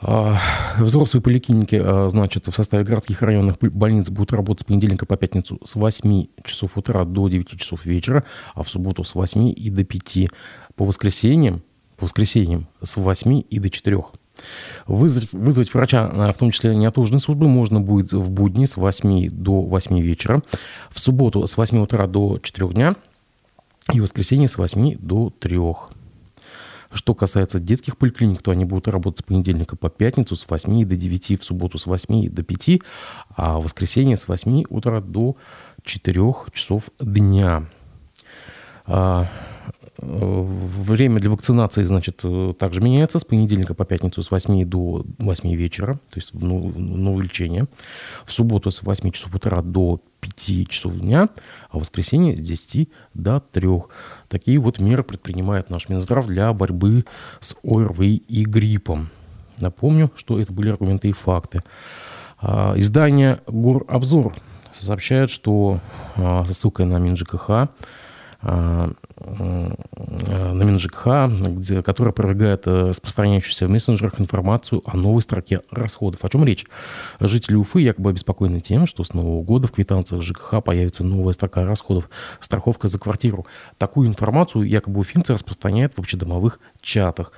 взрослые 0.01 1.21
поликлиники, 1.21 1.79
а, 1.81 2.07
значит, 2.09 2.47
в 2.47 2.53
составе 2.53 2.83
городских 2.83 3.21
районных 3.21 3.57
больниц 3.59 4.09
будут 4.09 4.33
работать 4.33 4.61
с 4.61 4.63
понедельника 4.65 5.05
по 5.05 5.17
пятницу 5.17 5.59
с 5.63 5.75
8 5.75 6.27
часов 6.43 6.77
утра 6.77 7.03
до 7.03 7.27
9 7.27 7.59
часов 7.59 7.85
вечера, 7.85 8.23
а 8.55 8.63
в 8.63 8.69
субботу 8.69 9.03
с 9.03 9.13
8 9.13 9.53
и 9.55 9.69
до 9.69 9.83
5. 9.83 10.29
По 10.75 10.85
воскресеньям, 10.85 11.63
по 11.97 12.05
воскресеньям 12.05 12.67
с 12.81 12.95
8 12.95 13.43
и 13.49 13.59
до 13.59 13.69
4. 13.69 14.03
Вызвать, 14.87 15.33
вызвать 15.33 15.73
врача, 15.73 16.09
а, 16.11 16.31
в 16.31 16.37
том 16.37 16.51
числе 16.51 16.75
неотложной 16.75 17.19
службы, 17.19 17.49
можно 17.49 17.81
будет 17.81 18.13
в 18.13 18.31
будни 18.31 18.65
с 18.65 18.77
8 18.77 19.29
до 19.29 19.61
8 19.61 19.99
вечера, 19.99 20.41
в 20.91 20.99
субботу 20.99 21.45
с 21.45 21.57
8 21.57 21.81
утра 21.81 22.07
до 22.07 22.39
4 22.41 22.71
дня 22.71 22.95
и 23.91 23.99
в 23.99 24.03
воскресенье 24.03 24.47
с 24.47 24.57
8 24.57 24.97
до 24.97 25.29
3. 25.39 25.57
Что 26.91 27.13
касается 27.13 27.59
детских 27.59 27.97
поликлиник, 27.97 28.41
то 28.41 28.51
они 28.51 28.65
будут 28.65 28.87
работать 28.87 29.19
с 29.19 29.23
понедельника 29.23 29.75
по 29.75 29.89
пятницу 29.89 30.35
с 30.35 30.45
8 30.47 30.85
до 30.85 30.95
9, 30.95 31.39
в 31.39 31.43
субботу 31.43 31.77
с 31.77 31.85
8 31.85 32.29
до 32.29 32.43
5, 32.43 32.81
а 33.35 33.59
в 33.59 33.63
воскресенье 33.63 34.17
с 34.17 34.27
8 34.27 34.63
утра 34.69 34.99
до 34.99 35.35
4 35.83 36.33
часов 36.53 36.89
дня. 36.99 37.65
А, 40.01 40.41
время 40.41 41.19
для 41.19 41.29
вакцинации, 41.29 41.83
значит, 41.83 42.23
также 42.57 42.81
меняется 42.81 43.19
с 43.19 43.25
понедельника 43.25 43.73
по 43.73 43.85
пятницу 43.85 44.23
с 44.23 44.31
8 44.31 44.65
до 44.65 45.05
8 45.17 45.53
вечера, 45.55 45.93
то 46.09 46.19
есть 46.19 46.33
ну, 46.33 46.71
новое 46.75 47.23
лечение. 47.23 47.65
В 48.25 48.31
субботу 48.31 48.71
с 48.71 48.81
8 48.81 49.11
часов 49.11 49.33
утра 49.35 49.61
до 49.61 50.01
5 50.21 50.69
часов 50.69 50.95
дня, 50.95 51.29
а 51.69 51.77
в 51.77 51.81
воскресенье 51.81 52.35
с 52.35 52.41
10 52.41 52.89
до 53.13 53.39
3. 53.39 53.67
Такие 54.27 54.59
вот 54.59 54.79
меры 54.79 55.03
предпринимает 55.03 55.69
наш 55.69 55.89
Минздрав 55.89 56.27
для 56.27 56.51
борьбы 56.53 57.05
с 57.39 57.55
ОРВИ 57.63 58.23
и 58.27 58.45
гриппом. 58.45 59.09
Напомню, 59.59 60.11
что 60.15 60.39
это 60.39 60.53
были 60.53 60.69
аргументы 60.69 61.09
и 61.09 61.11
факты. 61.11 61.61
А, 62.41 62.73
издание 62.77 63.41
«Горобзор» 63.47 64.35
сообщает, 64.73 65.29
что 65.29 65.79
а, 66.15 66.45
со 66.45 66.53
ссылкой 66.53 66.85
на 66.85 66.97
МинЖКХ 66.97 67.49
а, 67.49 67.69
на 68.41 68.95
МинЖКХ, 70.63 71.07
где, 71.57 71.83
который 71.83 72.09
опровергает 72.09 72.67
э, 72.67 72.89
распространяющуюся 72.89 73.67
в 73.67 73.69
мессенджерах 73.69 74.19
информацию 74.19 74.81
о 74.85 74.95
новой 74.95 75.21
строке 75.21 75.61
расходов. 75.71 76.23
О 76.23 76.29
чем 76.29 76.45
речь? 76.45 76.65
Жители 77.19 77.55
Уфы 77.55 77.81
якобы 77.81 78.11
обеспокоены 78.11 78.61
тем, 78.61 78.87
что 78.87 79.03
с 79.03 79.13
нового 79.13 79.43
года 79.43 79.67
в 79.67 79.73
квитанциях 79.73 80.21
ЖКХ 80.21 80.63
появится 80.63 81.03
новая 81.03 81.33
строка 81.33 81.65
расходов 81.65 82.09
страховка 82.39 82.87
за 82.87 82.97
квартиру. 82.97 83.45
Такую 83.77 84.07
информацию 84.07 84.63
якобы 84.63 85.01
уфимцы 85.01 85.33
распространяют 85.33 85.95
в 85.95 85.99
общедомовых 85.99 86.59
чатах. 86.81 87.33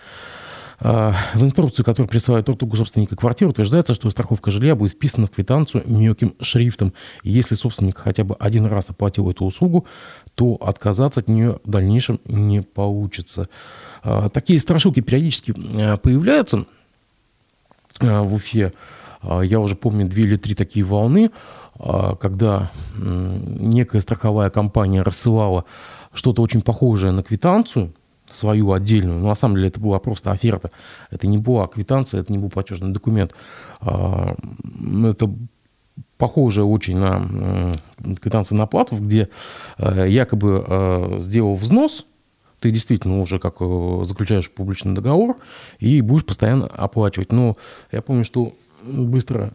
А, 0.83 1.13
в 1.35 1.43
инструкцию, 1.43 1.85
которую 1.85 2.09
присылает 2.09 2.45
друг 2.45 2.57
другу 2.57 2.75
собственника 2.75 3.15
квартиры, 3.15 3.51
утверждается, 3.51 3.93
что 3.93 4.09
страховка 4.09 4.50
жилья 4.50 4.75
будет 4.75 4.93
вписана 4.93 5.27
в 5.27 5.31
квитанцию 5.31 5.83
мелким 5.85 6.33
шрифтом. 6.41 6.93
И 7.21 7.31
если 7.31 7.53
собственник 7.53 8.00
хотя 8.00 8.23
бы 8.23 8.35
один 8.39 8.65
раз 8.65 8.89
оплатил 8.89 9.29
эту 9.29 9.45
услугу, 9.45 9.85
то 10.33 10.55
отказаться 10.55 11.19
от 11.19 11.27
нее 11.27 11.59
в 11.63 11.69
дальнейшем 11.69 12.19
не 12.25 12.61
получится. 12.61 13.47
А, 14.01 14.29
такие 14.29 14.59
страшилки 14.59 15.01
периодически 15.01 15.53
а, 15.79 15.97
появляются 15.97 16.65
в 18.00 18.33
Уфе. 18.33 18.73
Я 19.43 19.59
уже 19.59 19.75
помню 19.75 20.07
две 20.07 20.23
или 20.23 20.35
три 20.35 20.55
такие 20.55 20.83
волны, 20.83 21.29
когда 21.77 22.71
некая 22.97 24.01
страховая 24.01 24.50
компания 24.50 25.03
рассылала 25.03 25.65
что-то 26.11 26.41
очень 26.41 26.61
похожее 26.61 27.11
на 27.11 27.21
квитанцию– 27.21 27.93
свою 28.31 28.71
отдельную. 28.71 29.19
Но 29.19 29.29
на 29.29 29.35
самом 29.35 29.55
деле 29.55 29.69
это 29.69 29.79
была 29.79 30.00
просто 30.00 30.31
оферта. 30.31 30.69
Это 31.09 31.27
не 31.27 31.38
была 31.38 31.67
квитанция, 31.67 32.21
это 32.21 32.31
не 32.31 32.39
был 32.39 32.50
платежный 32.50 32.91
документ. 32.91 33.33
А, 33.79 34.35
это 35.05 35.29
похоже 36.17 36.63
очень 36.63 36.97
на 36.97 37.73
квитанцию 38.21 38.57
на 38.57 38.65
оплату, 38.65 38.95
где 38.97 39.29
э, 39.77 40.05
якобы 40.07 40.63
э, 40.67 41.15
сделал 41.19 41.55
взнос, 41.55 42.05
ты 42.59 42.69
действительно 42.69 43.19
уже 43.21 43.39
как 43.39 43.55
э, 43.59 44.01
заключаешь 44.03 44.51
публичный 44.51 44.93
договор 44.93 45.38
и 45.79 46.01
будешь 46.01 46.25
постоянно 46.25 46.67
оплачивать. 46.67 47.31
Но 47.31 47.57
я 47.91 48.03
помню, 48.03 48.23
что 48.23 48.53
быстро 48.83 49.53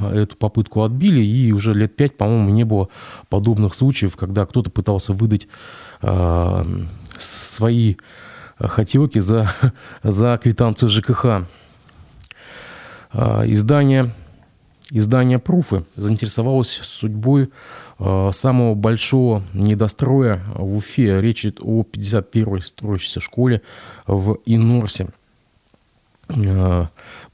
эту 0.00 0.36
попытку 0.36 0.82
отбили, 0.82 1.20
и 1.20 1.50
уже 1.52 1.72
лет 1.72 1.96
пять, 1.96 2.16
по-моему, 2.16 2.50
не 2.50 2.64
было 2.64 2.88
подобных 3.30 3.74
случаев, 3.74 4.16
когда 4.16 4.44
кто-то 4.44 4.70
пытался 4.70 5.14
выдать 5.14 5.48
свои 7.18 7.96
хотелки 8.58 9.18
за, 9.18 9.52
за 10.02 10.38
квитанцию 10.42 10.88
ЖКХ. 10.88 11.24
А, 13.12 13.44
издание, 13.46 14.12
издание 14.90 15.38
«Пруфы» 15.38 15.84
заинтересовалось 15.96 16.80
судьбой 16.82 17.50
а, 17.98 18.30
самого 18.32 18.74
большого 18.74 19.42
недостроя 19.52 20.42
в 20.54 20.76
Уфе. 20.76 21.20
Речь 21.20 21.44
идет 21.44 21.58
о 21.60 21.82
51-й 21.82 22.62
строящейся 22.62 23.20
школе 23.20 23.62
в 24.06 24.38
Инорсе. 24.46 25.08
А, 26.28 26.88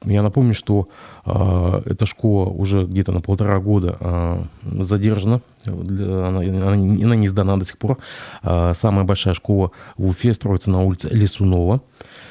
я 0.04 0.22
напомню, 0.22 0.54
что 0.54 0.88
э, 1.24 1.82
эта 1.86 2.06
школа 2.06 2.48
уже 2.48 2.84
где-то 2.84 3.12
на 3.12 3.20
полтора 3.20 3.60
года 3.60 3.96
э, 4.00 4.42
задержана, 4.82 5.40
она, 5.64 6.40
она, 6.40 6.76
не 6.76 7.28
сдана 7.28 7.56
до 7.56 7.64
сих 7.64 7.78
пор. 7.78 7.98
Э, 8.42 8.72
самая 8.74 9.04
большая 9.04 9.34
школа 9.34 9.70
в 9.96 10.06
Уфе 10.08 10.34
строится 10.34 10.70
на 10.70 10.82
улице 10.82 11.08
Лисунова. 11.08 11.82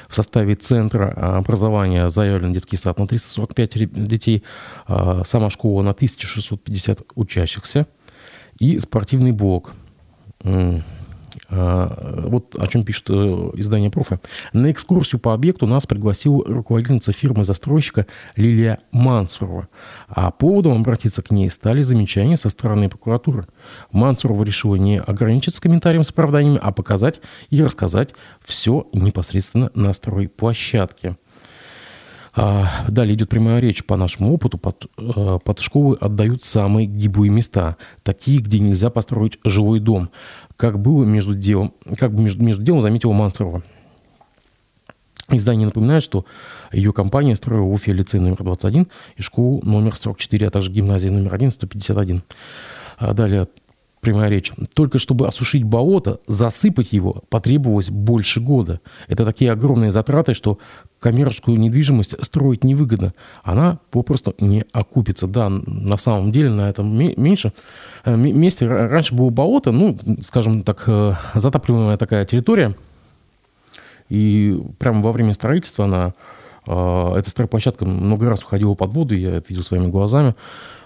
В 0.08 0.14
составе 0.14 0.56
центра 0.56 1.08
образования 1.38 2.08
заявлен 2.10 2.52
детский 2.52 2.76
сад 2.76 2.98
на 2.98 3.06
345 3.06 4.06
детей, 4.06 4.42
э, 4.88 5.22
сама 5.24 5.50
школа 5.50 5.82
на 5.82 5.92
1650 5.92 7.02
учащихся 7.14 7.86
и 8.58 8.78
спортивный 8.78 9.32
блок. 9.32 9.72
А, 11.52 12.22
вот 12.28 12.54
о 12.58 12.66
чем 12.68 12.84
пишет 12.84 13.10
э, 13.10 13.12
издание 13.54 13.90
«Профи». 13.90 14.20
На 14.52 14.70
экскурсию 14.70 15.20
по 15.20 15.34
объекту 15.34 15.66
нас 15.66 15.84
пригласила 15.84 16.44
руководительница 16.44 17.12
фирмы-застройщика 17.12 18.06
Лилия 18.36 18.78
Мансурова. 18.92 19.68
А 20.08 20.30
поводом 20.30 20.80
обратиться 20.80 21.22
к 21.22 21.32
ней 21.32 21.50
стали 21.50 21.82
замечания 21.82 22.36
со 22.36 22.50
стороны 22.50 22.88
прокуратуры. 22.88 23.46
Мансурова 23.90 24.44
решила 24.44 24.76
не 24.76 25.00
ограничиться 25.00 25.60
комментарием 25.60 26.04
с 26.04 26.10
оправданиями, 26.10 26.60
а 26.62 26.70
показать 26.70 27.20
и 27.50 27.60
рассказать 27.62 28.14
все 28.44 28.86
непосредственно 28.92 29.70
на 29.74 29.92
стройплощадке. 29.92 31.16
А, 32.32 32.68
далее 32.88 33.14
идет 33.16 33.28
прямая 33.28 33.60
речь. 33.60 33.84
По 33.84 33.96
нашему 33.96 34.32
опыту 34.32 34.56
под, 34.56 34.86
э, 34.98 35.38
под 35.44 35.58
школы 35.58 35.96
отдают 36.00 36.44
самые 36.44 36.86
гиблые 36.86 37.30
места, 37.30 37.76
такие, 38.02 38.40
где 38.40 38.60
нельзя 38.60 38.90
построить 38.90 39.38
жилой 39.44 39.80
дом 39.80 40.10
как 40.60 40.78
было 40.78 41.04
между 41.04 41.34
делом, 41.34 41.72
как 41.98 42.12
бы 42.12 42.22
между, 42.22 42.44
между 42.44 42.62
делом 42.62 42.82
заметила 42.82 43.12
Мансурова. 43.12 43.62
Издание 45.30 45.64
напоминает, 45.64 46.02
что 46.02 46.26
ее 46.70 46.92
компания 46.92 47.34
строила 47.34 47.64
в 47.64 47.72
Уфе 47.72 47.94
лицей 47.94 48.20
номер 48.20 48.42
21 48.42 48.86
и 49.16 49.22
школу 49.22 49.62
номер 49.64 49.96
44, 49.96 50.48
а 50.48 50.50
также 50.50 50.70
гимназию 50.70 51.14
номер 51.14 51.32
1, 51.32 51.52
151. 51.52 52.22
А 52.98 53.14
далее 53.14 53.48
прямая 54.00 54.28
речь. 54.30 54.52
Только 54.74 54.98
чтобы 54.98 55.28
осушить 55.28 55.64
болото, 55.64 56.20
засыпать 56.26 56.92
его 56.92 57.22
потребовалось 57.28 57.90
больше 57.90 58.40
года. 58.40 58.80
Это 59.08 59.24
такие 59.24 59.52
огромные 59.52 59.92
затраты, 59.92 60.34
что 60.34 60.58
коммерческую 60.98 61.58
недвижимость 61.58 62.22
строить 62.24 62.64
невыгодно. 62.64 63.14
Она 63.42 63.78
попросту 63.90 64.34
не 64.38 64.64
окупится. 64.72 65.26
Да, 65.26 65.48
на 65.48 65.96
самом 65.96 66.32
деле 66.32 66.50
на 66.50 66.68
этом 66.68 66.94
меньше 66.96 67.52
э, 68.04 68.16
месте 68.16 68.66
раньше 68.66 69.14
было 69.14 69.30
болото, 69.30 69.72
ну, 69.72 69.96
скажем 70.22 70.62
так, 70.62 70.84
э, 70.86 71.14
затапливаемая 71.34 71.96
такая 71.96 72.24
территория. 72.24 72.74
И 74.08 74.60
прямо 74.78 75.02
во 75.02 75.12
время 75.12 75.34
строительства 75.34 75.84
она, 75.84 76.14
э, 76.66 77.14
эта 77.16 77.30
стройплощадка 77.30 77.84
много 77.86 78.28
раз 78.28 78.42
уходила 78.42 78.74
под 78.74 78.92
воду, 78.92 79.14
я 79.14 79.36
это 79.36 79.46
видел 79.48 79.62
своими 79.62 79.86
глазами. 79.86 80.34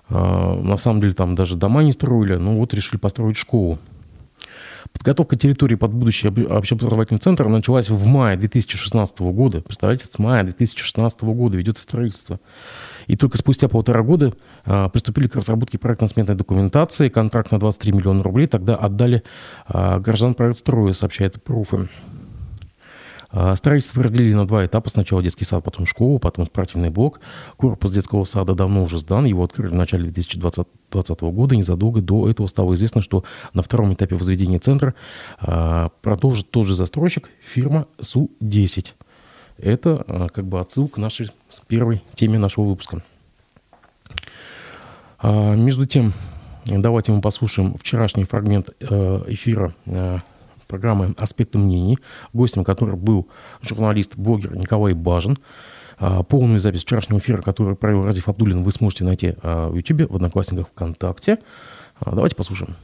На 0.08 0.76
самом 0.76 1.00
деле 1.00 1.14
там 1.14 1.34
даже 1.34 1.56
дома 1.56 1.82
не 1.82 1.92
строили, 1.92 2.36
ну 2.36 2.58
вот 2.58 2.74
решили 2.74 2.98
построить 2.98 3.36
школу. 3.36 3.78
Подготовка 4.92 5.36
территории 5.36 5.74
под 5.74 5.92
будущий 5.92 6.28
общеобразовательный 6.28 7.18
центр 7.18 7.48
началась 7.48 7.88
в 7.88 8.06
мае 8.06 8.36
2016 8.36 9.18
года. 9.20 9.60
Представляете, 9.60 10.06
с 10.06 10.18
мая 10.18 10.44
2016 10.44 11.22
года 11.22 11.56
ведется 11.56 11.82
строительство. 11.82 12.38
И 13.06 13.16
только 13.16 13.36
спустя 13.36 13.68
полтора 13.68 14.02
года 14.02 14.34
а, 14.64 14.88
приступили 14.88 15.26
к 15.26 15.36
разработке 15.36 15.78
проектно-сметной 15.78 16.36
документации. 16.36 17.08
Контракт 17.08 17.50
на 17.50 17.58
23 17.58 17.92
миллиона 17.92 18.22
рублей 18.22 18.46
тогда 18.46 18.76
отдали 18.76 19.22
а, 19.66 19.98
граждан 19.98 20.34
проект 20.34 20.58
строя, 20.58 20.92
сообщает 20.92 21.42
Пруфы. 21.42 21.88
А, 23.36 23.56
строительство 23.56 24.02
разделили 24.02 24.34
на 24.34 24.46
два 24.46 24.64
этапа. 24.64 24.88
Сначала 24.88 25.20
детский 25.20 25.44
сад, 25.44 25.64
потом 25.64 25.86
школу, 25.86 26.20
потом 26.20 26.46
спортивный 26.46 26.90
блок. 26.90 27.20
Корпус 27.56 27.90
детского 27.90 28.24
сада 28.24 28.54
давно 28.54 28.84
уже 28.84 29.00
сдан. 29.00 29.24
Его 29.24 29.42
открыли 29.42 29.70
в 29.70 29.74
начале 29.74 30.04
2020, 30.04 30.66
2020 30.92 31.20
года. 31.34 31.56
Незадолго 31.56 32.00
до 32.00 32.30
этого 32.30 32.46
стало 32.46 32.74
известно, 32.74 33.02
что 33.02 33.24
на 33.52 33.64
втором 33.64 33.92
этапе 33.92 34.14
возведения 34.14 34.60
центра 34.60 34.94
а, 35.40 35.88
продолжит 36.00 36.50
тот 36.52 36.66
же 36.66 36.76
застройщик, 36.76 37.28
фирма 37.42 37.88
Су-10. 38.00 38.92
Это 39.58 40.04
а, 40.06 40.28
как 40.28 40.46
бы 40.46 40.60
отсылка 40.60 40.94
к 40.94 40.98
нашей 40.98 41.30
первой 41.66 42.04
теме 42.14 42.38
нашего 42.38 42.66
выпуска. 42.66 43.02
Между 45.22 45.86
тем, 45.86 46.12
давайте 46.66 47.10
мы 47.10 47.22
послушаем 47.22 47.78
вчерашний 47.78 48.24
фрагмент 48.24 48.68
э, 48.78 49.22
эфира 49.28 49.74
программы 50.74 51.14
«Аспекты 51.18 51.56
мнений», 51.56 51.98
гостем 52.32 52.64
которой 52.64 52.96
был 52.96 53.28
журналист-блогер 53.62 54.56
Николай 54.56 54.92
Бажин. 54.92 55.38
А, 55.98 56.24
полную 56.24 56.58
запись 56.58 56.82
вчерашнего 56.82 57.18
эфира, 57.18 57.42
который 57.42 57.76
провел 57.76 58.04
Разив 58.04 58.28
Абдулин, 58.28 58.62
вы 58.62 58.72
сможете 58.72 59.04
найти 59.04 59.36
а, 59.42 59.70
в 59.70 59.76
YouTube, 59.76 60.10
в 60.10 60.16
Одноклассниках, 60.16 60.68
ВКонтакте. 60.68 61.38
А, 62.00 62.10
давайте 62.10 62.34
послушаем. 62.34 62.74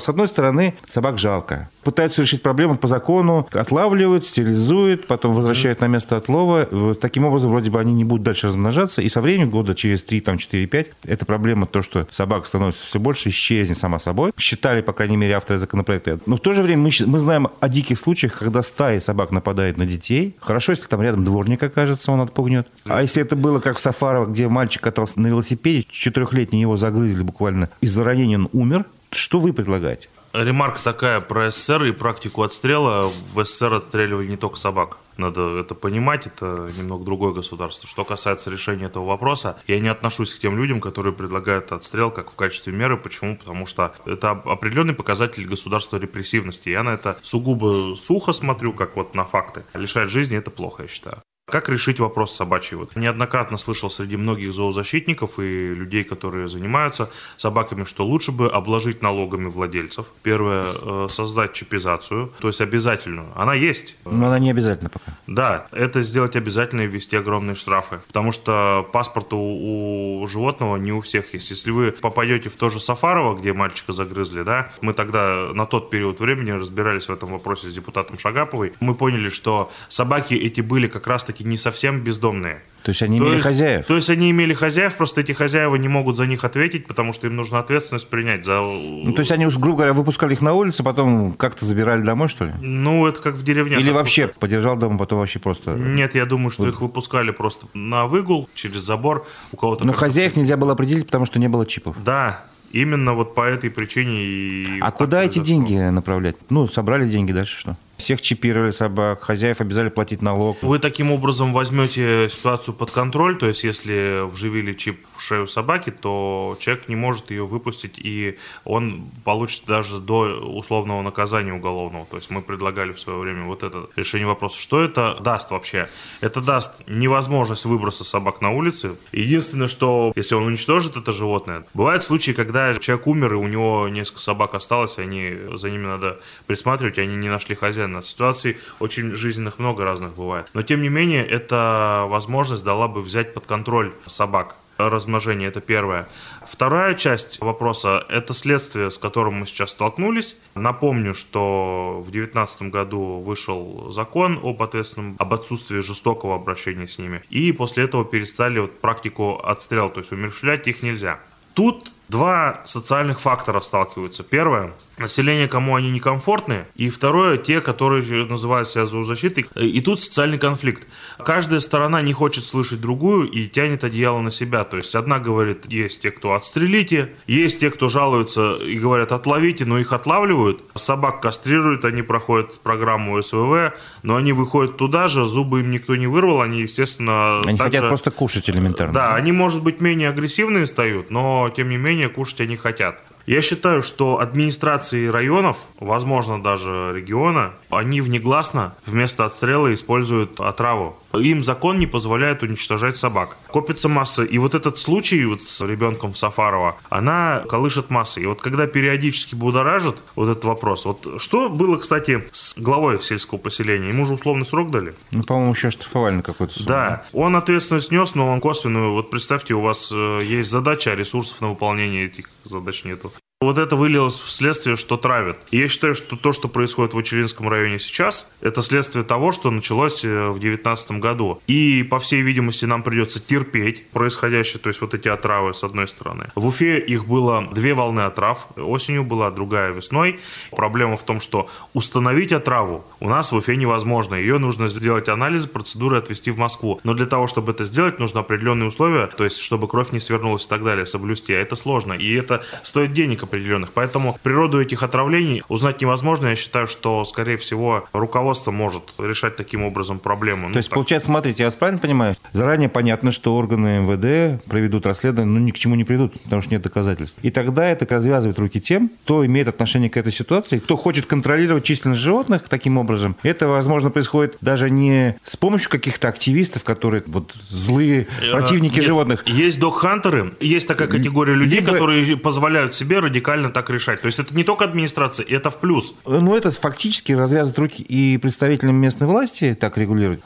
С 0.00 0.08
одной 0.08 0.28
стороны, 0.28 0.74
собак 0.86 1.18
жалко. 1.18 1.68
Пытаются 1.82 2.22
решить 2.22 2.40
проблему 2.40 2.78
по 2.78 2.86
закону, 2.86 3.48
отлавливают, 3.50 4.24
стерилизуют, 4.24 5.08
потом 5.08 5.34
возвращают 5.34 5.80
на 5.80 5.86
место 5.86 6.16
отлова. 6.16 6.94
Таким 6.94 7.24
образом, 7.24 7.50
вроде 7.50 7.72
бы 7.72 7.80
они 7.80 7.92
не 7.92 8.04
будут 8.04 8.22
дальше 8.22 8.46
размножаться. 8.46 9.02
И 9.02 9.08
со 9.08 9.20
временем, 9.20 9.50
года 9.50 9.74
через 9.74 10.04
3, 10.04 10.20
там, 10.20 10.38
4, 10.38 10.68
5, 10.68 10.90
эта 11.04 11.26
проблема, 11.26 11.66
то, 11.66 11.82
что 11.82 12.06
собак 12.12 12.46
становится 12.46 12.86
все 12.86 13.00
больше, 13.00 13.30
исчезнет 13.30 13.76
сама 13.76 13.98
собой. 13.98 14.30
Считали, 14.38 14.82
по 14.82 14.92
крайней 14.92 15.16
мере, 15.16 15.34
авторы 15.34 15.58
законопроекта. 15.58 16.20
Но 16.26 16.36
в 16.36 16.40
то 16.40 16.52
же 16.52 16.62
время 16.62 16.82
мы, 16.82 16.90
мы 17.06 17.18
знаем 17.18 17.48
о 17.58 17.68
диких 17.68 17.98
случаях, 17.98 18.38
когда 18.38 18.62
стаи 18.62 19.00
собак 19.00 19.32
нападают 19.32 19.78
на 19.78 19.84
детей. 19.84 20.36
Хорошо, 20.38 20.72
если 20.72 20.86
там 20.86 21.02
рядом 21.02 21.24
дворник 21.24 21.60
окажется, 21.60 22.12
он 22.12 22.20
отпугнет. 22.20 22.68
А 22.86 23.02
если 23.02 23.20
это 23.20 23.34
было 23.34 23.58
как 23.58 23.76
в 23.76 23.80
Сафарово, 23.80 24.26
где 24.26 24.46
мальчик 24.46 24.80
катался 24.80 25.20
на 25.20 25.26
велосипеде, 25.26 25.88
четырехлетний 25.90 26.60
его 26.60 26.76
загрызли 26.76 27.24
буквально, 27.24 27.68
из-за 27.80 28.04
ранения 28.04 28.38
он 28.38 28.48
умер, 28.52 28.84
что 29.18 29.40
вы 29.40 29.52
предлагаете? 29.52 30.08
Ремарка 30.32 30.82
такая 30.82 31.20
про 31.20 31.50
СССР 31.50 31.84
и 31.84 31.92
практику 31.92 32.42
отстрела. 32.42 33.10
В 33.32 33.44
СССР 33.44 33.74
отстреливали 33.74 34.26
не 34.26 34.36
только 34.36 34.56
собак. 34.56 34.98
Надо 35.16 35.58
это 35.58 35.74
понимать, 35.74 36.26
это 36.26 36.70
немного 36.76 37.04
другое 37.04 37.32
государство. 37.32 37.88
Что 37.88 38.04
касается 38.04 38.50
решения 38.50 38.86
этого 38.86 39.06
вопроса, 39.06 39.58
я 39.66 39.80
не 39.80 39.88
отношусь 39.88 40.34
к 40.34 40.38
тем 40.38 40.56
людям, 40.56 40.80
которые 40.80 41.12
предлагают 41.12 41.72
отстрел 41.72 42.10
как 42.10 42.30
в 42.30 42.36
качестве 42.36 42.72
меры. 42.72 42.96
Почему? 42.96 43.36
Потому 43.36 43.66
что 43.66 43.94
это 44.04 44.30
определенный 44.30 44.94
показатель 44.94 45.46
государства 45.46 45.96
репрессивности. 45.96 46.68
Я 46.68 46.82
на 46.82 46.90
это 46.90 47.18
сугубо 47.22 47.96
сухо 47.96 48.32
смотрю, 48.32 48.72
как 48.72 48.96
вот 48.96 49.14
на 49.14 49.24
факты. 49.24 49.64
Лишать 49.74 50.10
жизни 50.10 50.36
это 50.36 50.50
плохо, 50.50 50.82
я 50.82 50.88
считаю. 50.88 51.22
Как 51.50 51.68
решить 51.70 51.98
вопрос 51.98 52.34
собачий? 52.34 52.76
Вот 52.76 52.94
неоднократно 52.94 53.56
слышал 53.56 53.90
среди 53.90 54.16
многих 54.16 54.52
зоозащитников 54.52 55.38
и 55.38 55.74
людей, 55.74 56.04
которые 56.04 56.48
занимаются 56.48 57.10
собаками, 57.38 57.84
что 57.84 58.04
лучше 58.04 58.32
бы 58.32 58.50
обложить 58.50 59.02
налогами 59.02 59.46
владельцев. 59.46 60.06
Первое, 60.22 60.66
э, 60.74 61.06
создать 61.10 61.54
чипизацию, 61.54 62.32
то 62.40 62.48
есть 62.48 62.60
обязательную. 62.60 63.28
Она 63.34 63.54
есть. 63.54 63.96
Но 64.04 64.26
она 64.26 64.38
не 64.38 64.50
обязательно 64.50 64.90
пока. 64.90 65.16
Да, 65.26 65.68
это 65.72 66.02
сделать 66.02 66.36
обязательно 66.36 66.82
и 66.82 66.86
ввести 66.86 67.16
огромные 67.16 67.54
штрафы. 67.54 68.00
Потому 68.08 68.32
что 68.32 68.86
паспорт 68.92 69.32
у, 69.32 70.20
у 70.20 70.26
животного 70.26 70.76
не 70.76 70.92
у 70.92 71.00
всех 71.00 71.32
есть. 71.32 71.50
Если 71.50 71.70
вы 71.70 71.92
попадете 71.92 72.50
в 72.50 72.56
то 72.56 72.68
же 72.68 72.78
Сафарово, 72.78 73.38
где 73.38 73.54
мальчика 73.54 73.92
загрызли, 73.92 74.42
да, 74.42 74.70
мы 74.82 74.92
тогда 74.92 75.50
на 75.54 75.64
тот 75.64 75.88
период 75.88 76.20
времени 76.20 76.50
разбирались 76.50 77.08
в 77.08 77.10
этом 77.10 77.32
вопросе 77.32 77.70
с 77.70 77.72
депутатом 77.72 78.18
Шагаповой, 78.18 78.74
мы 78.80 78.94
поняли, 78.94 79.30
что 79.30 79.70
собаки 79.88 80.34
эти 80.34 80.60
были 80.60 80.88
как 80.88 81.06
раз-таки 81.06 81.37
все-таки 81.38 81.44
не 81.44 81.56
совсем 81.56 82.00
бездомные. 82.00 82.60
То 82.82 82.90
есть 82.90 83.02
они 83.02 83.18
то 83.18 83.24
имели 83.24 83.34
есть, 83.34 83.46
хозяев? 83.46 83.86
То 83.86 83.96
есть 83.96 84.10
они 84.10 84.30
имели 84.30 84.54
хозяев, 84.54 84.94
просто 84.96 85.20
эти 85.20 85.32
хозяева 85.32 85.76
не 85.76 85.88
могут 85.88 86.16
за 86.16 86.26
них 86.26 86.44
ответить, 86.44 86.86
потому 86.86 87.12
что 87.12 87.26
им 87.26 87.36
нужно 87.36 87.58
ответственность 87.58 88.08
принять 88.08 88.44
за... 88.44 88.60
Ну, 88.60 89.12
то 89.12 89.20
есть 89.20 89.32
они, 89.32 89.46
грубо 89.46 89.78
говоря, 89.78 89.92
выпускали 89.92 90.32
их 90.32 90.40
на 90.40 90.54
улицу, 90.54 90.84
потом 90.84 91.32
как-то 91.34 91.64
забирали 91.64 92.02
домой, 92.02 92.28
что 92.28 92.46
ли? 92.46 92.52
Ну, 92.60 93.06
это 93.06 93.20
как 93.20 93.34
в 93.34 93.42
деревне. 93.42 93.76
Или 93.76 93.90
вообще 93.90 94.22
выпускали. 94.22 94.40
подержал 94.40 94.76
дома, 94.76 94.96
потом 94.96 95.18
вообще 95.18 95.38
просто... 95.38 95.74
Нет, 95.74 96.14
я 96.14 96.24
думаю, 96.24 96.50
что 96.50 96.68
их 96.68 96.80
выпускали 96.80 97.30
просто 97.30 97.66
на 97.74 98.06
выгул, 98.06 98.48
через 98.54 98.82
забор, 98.82 99.26
у 99.52 99.56
кого-то... 99.56 99.84
Но 99.84 99.92
хозяев 99.92 100.36
нельзя 100.36 100.56
было 100.56 100.72
определить, 100.72 101.06
потому 101.06 101.26
что 101.26 101.38
не 101.38 101.48
было 101.48 101.66
чипов. 101.66 101.96
Да, 102.04 102.44
Именно 102.70 103.14
вот 103.14 103.34
по 103.34 103.46
этой 103.46 103.70
причине 103.70 104.24
и... 104.26 104.80
А 104.80 104.90
куда 104.90 105.24
эти 105.24 105.38
деньги 105.38 105.72
направлять? 105.72 106.36
Ну, 106.50 106.68
собрали 106.68 107.08
деньги, 107.08 107.32
дальше 107.32 107.58
что? 107.58 107.78
Всех 107.98 108.22
чипировали 108.22 108.70
собак, 108.70 109.22
хозяев 109.22 109.60
обязали 109.60 109.88
платить 109.88 110.22
налог. 110.22 110.62
Вы 110.62 110.78
таким 110.78 111.10
образом 111.10 111.52
возьмете 111.52 112.28
ситуацию 112.30 112.72
под 112.72 112.92
контроль, 112.92 113.36
то 113.36 113.46
есть 113.46 113.64
если 113.64 114.24
вживили 114.24 114.72
чип 114.72 115.04
в 115.16 115.20
шею 115.20 115.48
собаки, 115.48 115.90
то 115.90 116.56
человек 116.60 116.88
не 116.88 116.94
может 116.94 117.32
ее 117.32 117.44
выпустить, 117.44 117.98
и 117.98 118.38
он 118.64 119.10
получит 119.24 119.64
даже 119.66 119.98
до 119.98 120.20
условного 120.40 121.02
наказания 121.02 121.52
уголовного. 121.52 122.06
То 122.06 122.16
есть 122.16 122.30
мы 122.30 122.40
предлагали 122.40 122.92
в 122.92 123.00
свое 123.00 123.18
время 123.18 123.44
вот 123.46 123.64
это 123.64 123.88
решение 123.96 124.28
вопроса. 124.28 124.60
Что 124.60 124.80
это 124.80 125.18
даст 125.20 125.50
вообще? 125.50 125.88
Это 126.20 126.40
даст 126.40 126.70
невозможность 126.86 127.64
выброса 127.64 128.04
собак 128.04 128.40
на 128.40 128.52
улице. 128.52 128.96
Единственное, 129.10 129.68
что 129.68 130.12
если 130.14 130.36
он 130.36 130.44
уничтожит 130.44 130.96
это 130.96 131.10
животное, 131.10 131.64
бывают 131.74 132.04
случаи, 132.04 132.30
когда 132.30 132.76
человек 132.76 133.08
умер, 133.08 133.34
и 133.34 133.36
у 133.36 133.48
него 133.48 133.88
несколько 133.88 134.20
собак 134.20 134.54
осталось, 134.54 134.98
они, 134.98 135.36
за 135.54 135.68
ними 135.68 135.86
надо 135.86 136.20
присматривать, 136.46 136.98
и 136.98 137.00
они 137.00 137.16
не 137.16 137.28
нашли 137.28 137.56
хозяина 137.56 137.87
постоянно. 137.88 138.02
Ситуаций 138.02 138.56
очень 138.80 139.14
жизненных 139.14 139.58
много 139.58 139.84
разных 139.84 140.14
бывает. 140.14 140.48
Но 140.54 140.62
тем 140.62 140.82
не 140.82 140.88
менее, 140.88 141.26
эта 141.26 142.06
возможность 142.08 142.64
дала 142.64 142.88
бы 142.88 143.00
взять 143.00 143.34
под 143.34 143.46
контроль 143.46 143.92
собак 144.06 144.56
размножение, 144.78 145.48
это 145.48 145.60
первое. 145.60 146.06
Вторая 146.46 146.94
часть 146.94 147.40
вопроса– 147.40 148.06
это 148.08 148.32
следствие, 148.32 148.92
с 148.92 148.98
которым 148.98 149.40
мы 149.40 149.46
сейчас 149.46 149.70
столкнулись. 149.70 150.36
Напомню, 150.54 151.14
что 151.14 152.00
в 152.00 152.12
2019 152.12 152.62
году 152.70 153.20
вышел 153.20 153.90
закон 153.90 154.38
об 154.40 154.62
ответственном, 154.62 155.16
об 155.18 155.34
отсутствии 155.34 155.80
жестокого 155.80 156.36
обращения 156.36 156.86
с 156.86 156.98
ними. 156.98 157.22
И 157.28 157.50
после 157.50 157.84
этого 157.84 158.04
перестали 158.04 158.60
вот 158.60 158.80
практику 158.80 159.40
отстрела, 159.44 159.90
то 159.90 159.98
есть 159.98 160.12
умерщвлять 160.12 160.68
их 160.68 160.84
нельзя. 160.84 161.18
Тут 161.54 161.90
два 162.08 162.62
социальных 162.64 163.20
фактора 163.20 163.60
сталкиваются. 163.60 164.22
Первое 164.22 164.72
население, 165.00 165.48
кому 165.48 165.76
они 165.76 165.90
некомфортны, 165.90 166.66
и 166.76 166.88
второе, 166.90 167.38
те, 167.38 167.60
которые 167.60 168.02
называют 168.26 168.68
себя 168.68 168.86
зоозащитой. 168.86 169.46
И 169.54 169.80
тут 169.80 170.00
социальный 170.00 170.38
конфликт. 170.38 170.86
Каждая 171.18 171.60
сторона 171.60 172.02
не 172.02 172.12
хочет 172.12 172.44
слышать 172.44 172.80
другую 172.80 173.28
и 173.28 173.46
тянет 173.46 173.84
одеяло 173.84 174.20
на 174.20 174.30
себя. 174.30 174.64
То 174.64 174.76
есть 174.76 174.94
одна 174.94 175.18
говорит, 175.18 175.66
есть 175.66 176.02
те, 176.02 176.10
кто 176.10 176.34
отстрелите, 176.34 177.14
есть 177.26 177.60
те, 177.60 177.70
кто 177.70 177.88
жалуются 177.88 178.56
и 178.56 178.78
говорят, 178.78 179.12
отловите, 179.12 179.64
но 179.64 179.78
их 179.78 179.92
отлавливают. 179.92 180.62
Собак 180.74 181.20
кастрируют, 181.20 181.84
они 181.84 182.02
проходят 182.02 182.58
программу 182.60 183.22
СВВ, 183.22 183.72
но 184.02 184.16
они 184.16 184.32
выходят 184.32 184.76
туда 184.76 185.08
же, 185.08 185.24
зубы 185.24 185.60
им 185.60 185.70
никто 185.70 185.96
не 185.96 186.06
вырвал, 186.06 186.40
они, 186.40 186.60
естественно... 186.60 187.40
Они 187.40 187.58
также... 187.58 187.64
хотят 187.64 187.88
просто 187.88 188.10
кушать 188.10 188.48
элементарно. 188.50 188.92
Да, 188.92 189.14
они, 189.14 189.32
может 189.32 189.62
быть, 189.62 189.80
менее 189.80 190.08
агрессивные 190.08 190.66
стают, 190.66 191.10
но, 191.10 191.50
тем 191.54 191.68
не 191.68 191.76
менее, 191.76 192.08
кушать 192.08 192.40
они 192.40 192.56
хотят. 192.56 193.02
Я 193.28 193.42
считаю, 193.42 193.82
что 193.82 194.20
администрации 194.20 195.06
районов, 195.06 195.66
возможно, 195.80 196.42
даже 196.42 196.92
региона, 196.94 197.52
они 197.68 198.00
внегласно 198.00 198.74
вместо 198.86 199.26
отстрела 199.26 199.74
используют 199.74 200.40
отраву. 200.40 200.96
Им 201.12 201.44
закон 201.44 201.78
не 201.78 201.86
позволяет 201.86 202.42
уничтожать 202.42 202.96
собак. 202.96 203.36
Копится 203.48 203.88
масса. 203.90 204.24
И 204.24 204.38
вот 204.38 204.54
этот 204.54 204.78
случай 204.78 205.24
вот 205.26 205.42
с 205.42 205.60
ребенком 205.60 206.14
в 206.14 206.18
Сафарова, 206.18 206.76
она 206.88 207.42
колышет 207.48 207.90
массы. 207.90 208.22
И 208.22 208.26
вот 208.26 208.40
когда 208.40 208.66
периодически 208.66 209.34
будоражит 209.34 209.96
вот 210.16 210.30
этот 210.30 210.44
вопрос, 210.44 210.86
вот 210.86 211.20
что 211.20 211.50
было, 211.50 211.76
кстати, 211.76 212.26
с 212.32 212.54
главой 212.56 213.02
сельского 213.02 213.38
поселения? 213.38 213.88
Ему 213.88 214.06
же 214.06 214.14
условный 214.14 214.46
срок 214.46 214.70
дали? 214.70 214.94
Ну, 215.10 215.22
по-моему, 215.22 215.52
еще 215.52 215.70
штрафовали 215.70 216.22
какой-то 216.22 216.54
сумму. 216.54 216.68
Да. 216.68 217.04
Он 217.12 217.36
ответственность 217.36 217.90
нес, 217.90 218.14
но 218.14 218.26
он 218.30 218.40
косвенную. 218.40 218.92
Вот 218.92 219.10
представьте, 219.10 219.52
у 219.52 219.60
вас 219.60 219.90
э, 219.92 220.20
есть 220.24 220.50
задача, 220.50 220.92
а 220.92 220.94
ресурсов 220.94 221.40
на 221.42 221.50
выполнение 221.50 222.06
этих 222.06 222.30
задач 222.44 222.84
нету. 222.84 223.12
Вот 223.40 223.56
это 223.56 223.76
вылилось 223.76 224.18
в 224.18 224.32
следствие, 224.32 224.74
что 224.74 224.96
травят. 224.96 225.38
Я 225.52 225.68
считаю, 225.68 225.94
что 225.94 226.16
то, 226.16 226.32
что 226.32 226.48
происходит 226.48 226.92
в 226.92 226.96
Учелинском 226.96 227.48
районе 227.48 227.78
сейчас, 227.78 228.28
это 228.40 228.62
следствие 228.62 229.04
того, 229.04 229.30
что 229.30 229.52
началось 229.52 230.04
э, 230.04 230.30
в 230.30 230.40
2019 230.40 230.90
году. 230.98 231.40
И, 231.46 231.84
по 231.84 232.00
всей 232.00 232.20
видимости, 232.20 232.64
нам 232.64 232.82
придется 232.82 233.20
терпеть 233.24 233.86
происходящее, 233.90 234.58
то 234.58 234.70
есть 234.70 234.80
вот 234.80 234.92
эти 234.92 235.06
отравы 235.06 235.54
с 235.54 235.62
одной 235.62 235.86
стороны. 235.86 236.32
В 236.34 236.48
Уфе 236.48 236.80
их 236.80 237.06
было 237.06 237.46
две 237.52 237.74
волны 237.74 238.00
отрав. 238.00 238.48
Осенью 238.56 239.04
была, 239.04 239.30
другая 239.30 239.70
весной. 239.70 240.18
Проблема 240.50 240.96
в 240.96 241.04
том, 241.04 241.20
что 241.20 241.48
установить 241.74 242.32
отраву 242.32 242.84
у 242.98 243.08
нас 243.08 243.30
в 243.30 243.36
Уфе 243.36 243.54
невозможно. 243.54 244.16
Ее 244.16 244.38
нужно 244.38 244.66
сделать 244.66 245.08
анализы, 245.08 245.46
процедуры 245.46 245.98
отвезти 245.98 246.32
в 246.32 246.38
Москву. 246.38 246.80
Но 246.82 246.92
для 246.92 247.06
того, 247.06 247.28
чтобы 247.28 247.52
это 247.52 247.62
сделать, 247.62 248.00
нужно 248.00 248.18
определенные 248.18 248.66
условия, 248.66 249.06
то 249.06 249.22
есть 249.22 249.38
чтобы 249.38 249.68
кровь 249.68 249.92
не 249.92 250.00
свернулась 250.00 250.46
и 250.46 250.48
так 250.48 250.64
далее, 250.64 250.86
соблюсти. 250.86 251.32
А 251.32 251.38
это 251.38 251.54
сложно. 251.54 251.92
И 251.92 252.12
это 252.14 252.42
стоит 252.64 252.92
денег 252.92 253.27
определенных. 253.28 253.72
Поэтому 253.72 254.18
природу 254.22 254.60
этих 254.60 254.82
отравлений 254.82 255.42
узнать 255.48 255.80
невозможно. 255.80 256.28
Я 256.28 256.36
считаю, 256.36 256.66
что, 256.66 257.04
скорее 257.04 257.36
всего, 257.36 257.86
руководство 257.92 258.50
может 258.50 258.82
решать 258.98 259.36
таким 259.36 259.62
образом 259.62 259.98
проблему. 259.98 260.46
То 260.48 260.52
ну, 260.52 260.56
есть, 260.56 260.68
так. 260.68 260.74
получается, 260.74 261.06
смотрите, 261.06 261.42
я 261.42 261.46
вас 261.46 261.56
правильно 261.56 261.80
понимаю? 261.80 262.16
Заранее 262.32 262.68
понятно, 262.68 263.12
что 263.12 263.36
органы 263.36 263.80
МВД 263.80 264.42
проведут 264.44 264.86
расследование, 264.86 265.32
но 265.32 265.40
ни 265.40 265.50
к 265.50 265.58
чему 265.58 265.74
не 265.74 265.84
придут, 265.84 266.20
потому 266.22 266.42
что 266.42 266.52
нет 266.52 266.62
доказательств. 266.62 267.18
И 267.22 267.30
тогда 267.30 267.66
это 267.66 267.86
развязывает 267.88 268.38
руки 268.38 268.60
тем, 268.60 268.90
кто 269.04 269.24
имеет 269.26 269.48
отношение 269.48 269.90
к 269.90 269.96
этой 269.96 270.12
ситуации, 270.12 270.58
кто 270.58 270.76
хочет 270.76 271.06
контролировать 271.06 271.64
численность 271.64 272.00
животных 272.00 272.42
таким 272.48 272.78
образом. 272.78 273.16
Это, 273.22 273.48
возможно, 273.48 273.90
происходит 273.90 274.36
даже 274.40 274.70
не 274.70 275.16
с 275.22 275.36
помощью 275.36 275.70
каких-то 275.70 276.08
активистов, 276.08 276.64
которые 276.64 277.02
вот 277.06 277.34
злые 277.48 278.06
э, 278.20 278.30
противники 278.30 278.76
Нет, 278.76 278.84
животных. 278.84 279.26
Есть 279.26 279.60
док-хантеры, 279.60 280.32
есть 280.40 280.66
такая 280.66 280.88
категория 280.88 281.34
людей, 281.34 281.60
Либо... 281.60 281.72
которые 281.72 282.16
позволяют 282.16 282.74
себе 282.74 283.00
ради 283.00 283.17
радикально 283.18 283.50
так 283.50 283.70
решать. 283.70 284.00
То 284.00 284.06
есть 284.06 284.18
это 284.18 284.34
не 284.34 284.44
только 284.44 284.64
администрация, 284.64 285.26
это 285.26 285.50
в 285.50 285.58
плюс. 285.58 285.92
Ну, 286.06 286.36
это 286.36 286.50
фактически 286.50 287.12
развязывает 287.12 287.58
руки 287.58 287.82
и 287.82 288.18
представителям 288.18 288.76
местной 288.76 289.06
власти 289.06 289.56
так 289.58 289.76
регулировать. 289.76 290.20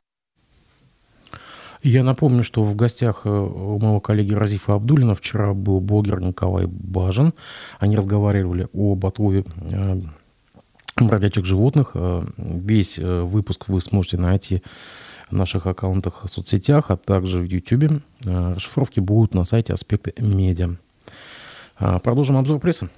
Я 1.83 2.05
напомню, 2.05 2.45
что 2.45 2.63
в 2.63 2.77
гостях 2.77 3.23
э, 3.25 3.29
у 3.29 3.79
моего 3.79 4.01
коллеги 4.01 4.35
Разифа 4.35 4.75
Абдулина 4.75 5.17
вчера 5.17 5.53
был 5.53 5.81
блогер 5.81 6.21
Николай 6.21 6.67
Бажин. 6.67 7.33
Они 7.81 7.97
разговаривали 7.97 8.69
об 8.73 9.05
отлове 9.05 9.45
э, 9.57 10.01
бродячих 10.97 11.45
животных. 11.45 11.93
Э, 11.95 12.23
весь 12.37 12.99
выпуск 12.99 13.69
вы 13.69 13.81
сможете 13.81 14.17
найти 14.17 14.63
в 15.29 15.35
наших 15.35 15.67
аккаунтах 15.67 16.23
в 16.25 16.29
соцсетях, 16.29 16.91
а 16.91 16.97
также 16.97 17.39
в 17.39 17.45
YouTube. 17.45 18.01
Расшифровки 18.25 19.01
будут 19.01 19.35
на 19.35 19.45
сайте 19.45 19.73
«Аспекты 19.73 20.15
медиа». 20.19 20.77
Продолжим 21.79 22.37
обзор 22.37 22.61
прессы. 22.61 22.89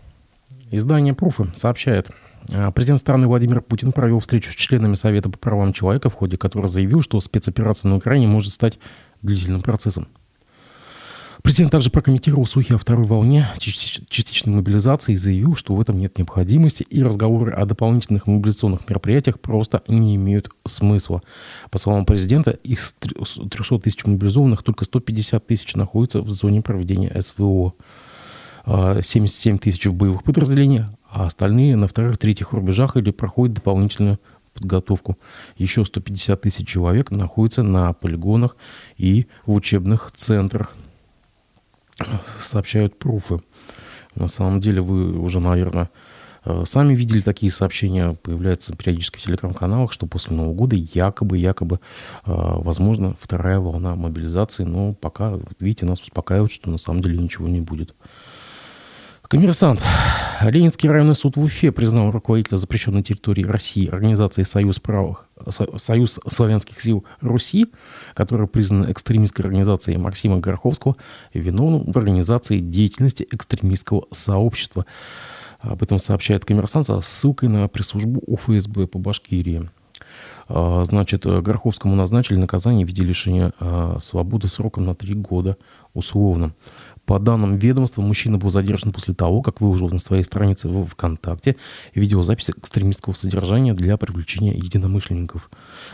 Издание 0.71 1.15
«Пруфы» 1.15 1.47
сообщает– 1.57 2.11
а, 2.53 2.71
президент 2.71 3.01
страны 3.01 3.27
Владимир 3.27 3.61
Путин 3.61 3.93
провел 3.93 4.21
встречу 4.21 4.53
с 4.53 4.55
членами 4.55 4.95
Совета 4.95 5.31
по 5.31 5.39
правам 5.39 5.73
человека, 5.73 6.11
в 6.11 6.15
ходе 6.15 6.37
которой 6.37 6.69
заявил, 6.69 7.01
что 7.01 7.21
спецоперация 7.21 7.89
на 7.89 7.97
Украине 7.97 8.27
может 8.27 8.53
стать 8.53 8.79
длительным 9.23 9.63
процессом. 9.63 10.09
Президент 11.43 11.73
также 11.73 11.91
прокомментировал 11.91 12.47
слухи 12.47 12.73
о 12.73 12.79
второй 12.79 13.05
волне 13.05 13.47
частичной 13.59 14.55
мобилизации 14.55 15.13
и 15.13 15.17
заявил, 15.17 15.55
что 15.57 15.75
в 15.75 15.81
этом 15.81 15.99
нет 15.99 16.17
необходимости, 16.17 16.85
и 16.85 17.03
разговоры 17.03 17.53
о 17.53 17.67
дополнительных 17.67 18.27
мобилизационных 18.27 18.89
мероприятиях 18.89 19.39
просто 19.39 19.83
не 19.87 20.17
имеют 20.17 20.49
смысла. 20.67 21.21
По 21.71 21.77
словам 21.77 22.07
президента, 22.07 22.53
из 22.53 22.95
300 22.95 23.79
тысяч 23.81 24.07
мобилизованных 24.07 24.63
только 24.63 24.87
150 24.87 25.47
тысяч 25.47 25.75
находятся 25.75 26.23
в 26.23 26.31
зоне 26.31 26.63
проведения 26.63 27.15
СВО. 27.21 27.75
77 28.67 29.57
а, 29.57 29.59
тысяч 29.59 29.87
в 29.87 29.95
боевых 29.95 30.23
подразделениях, 30.23 30.87
а 31.09 31.27
остальные 31.27 31.77
на 31.77 31.87
вторых-третьих 31.87 32.53
рубежах 32.53 32.97
или 32.97 33.11
проходят 33.11 33.57
дополнительную 33.57 34.19
подготовку. 34.55 35.19
Еще 35.57 35.85
150 35.85 36.41
тысяч 36.41 36.67
человек 36.67 37.11
находятся 37.11 37.63
на 37.63 37.93
полигонах 37.93 38.57
и 38.97 39.27
в 39.47 39.53
учебных 39.53 40.13
центрах, 40.13 40.75
сообщают 42.41 42.99
пруфы. 42.99 43.41
На 44.15 44.29
самом 44.29 44.61
деле 44.61 44.81
вы 44.81 45.19
уже, 45.19 45.41
наверное, 45.41 45.91
э, 46.45 46.65
сами 46.67 46.95
видели 46.95 47.21
такие 47.21 47.51
сообщения, 47.51 48.17
появляются 48.23 48.75
периодически 48.77 49.19
в 49.19 49.23
телеграм-каналах, 49.23 49.93
что 49.93 50.07
после 50.07 50.37
Нового 50.37 50.55
года 50.55 50.77
якобы, 50.77 51.39
якобы, 51.39 51.77
э, 51.77 51.81
возможно, 52.27 53.17
вторая 53.21 53.59
волна 53.59 53.97
мобилизации, 53.97 54.65
но 54.65 54.95
пока, 54.95 55.39
видите, 55.59 55.87
нас 55.87 56.01
успокаивают, 56.01 56.53
что 56.53 56.71
на 56.71 56.79
самом 56.79 57.03
деле 57.03 57.19
ничего 57.19 57.49
не 57.49 57.61
будет. 57.61 57.95
Коммерсант. 59.35 59.83
Ленинский 60.43 60.89
районный 60.89 61.17
суд 61.17 61.35
в 61.35 61.43
Уфе 61.43 61.73
признал 61.73 62.13
руководителя 62.13 62.57
запрещенной 62.57 63.03
территории 63.03 63.43
России 63.43 63.89
организации 63.89 64.45
«Союз 64.45 64.79
правых», 64.79 65.27
«Союз 65.77 66.21
славянских 66.29 66.81
сил 66.81 67.05
Руси», 67.21 67.67
которая 68.15 68.47
признана 68.47 68.93
экстремистской 68.93 69.45
организацией 69.45 69.97
Максима 69.97 70.39
Гороховского, 70.39 70.95
виновным 71.33 71.91
в 71.91 71.97
организации 71.99 72.61
деятельности 72.61 73.27
экстремистского 73.29 74.07
сообщества. 74.13 74.87
Об 75.59 75.83
этом 75.83 75.99
сообщает 75.99 76.45
коммерсант 76.45 76.87
со 76.87 77.01
ссылкой 77.01 77.49
на 77.49 77.67
пресс-службу 77.67 78.23
УФСБ 78.29 78.87
по 78.87 79.01
Башкирии. 79.01 79.69
А, 80.49 80.85
значит, 80.85 81.27
Гороховскому 81.27 81.97
назначили 81.97 82.37
наказание 82.37 82.85
в 82.85 82.89
виде 82.89 83.03
лишения 83.03 83.53
а, 83.59 83.99
свободы 84.01 84.47
сроком 84.47 84.85
на 84.85 84.95
три 84.95 85.15
года 85.15 85.57
условно. 85.93 86.55
По 87.07 87.19
данным 87.19 87.57
ведомства, 87.57 88.01
мужчина 88.01 88.39
был 88.39 88.51
задержан 88.51 88.93
после 88.93 89.15
того, 89.15 89.43
как 89.43 89.61
выложил 89.61 89.91
на 89.91 89.99
своей 89.99 90.23
странице 90.23 90.69
в 90.69 90.87
ВКонтакте 90.87 91.57
видеозапись 91.95 92.51
экстремистского 92.51 93.13
содержания 93.13 93.75
для 93.75 93.97
привлечения 93.99 94.55
единомышленников. 94.55 95.51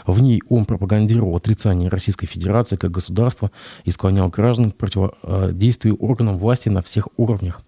В 0.07 0.21
ней 0.21 0.41
он 0.49 0.67
пропагандировал 0.67 1.35
отрицание 1.35 1.89
Российской 1.89 2.27
Федерации 2.27 2.77
как 2.77 2.93
государства 2.93 3.51
и 3.85 3.91
склонял 3.91 4.29
граждан 4.29 4.71
к 4.71 4.77
противодействию 4.77 5.97
органам 5.97 6.39
власти 6.39 6.69
на 6.69 6.83
всех 6.83 7.09
уровнях. 7.17 7.63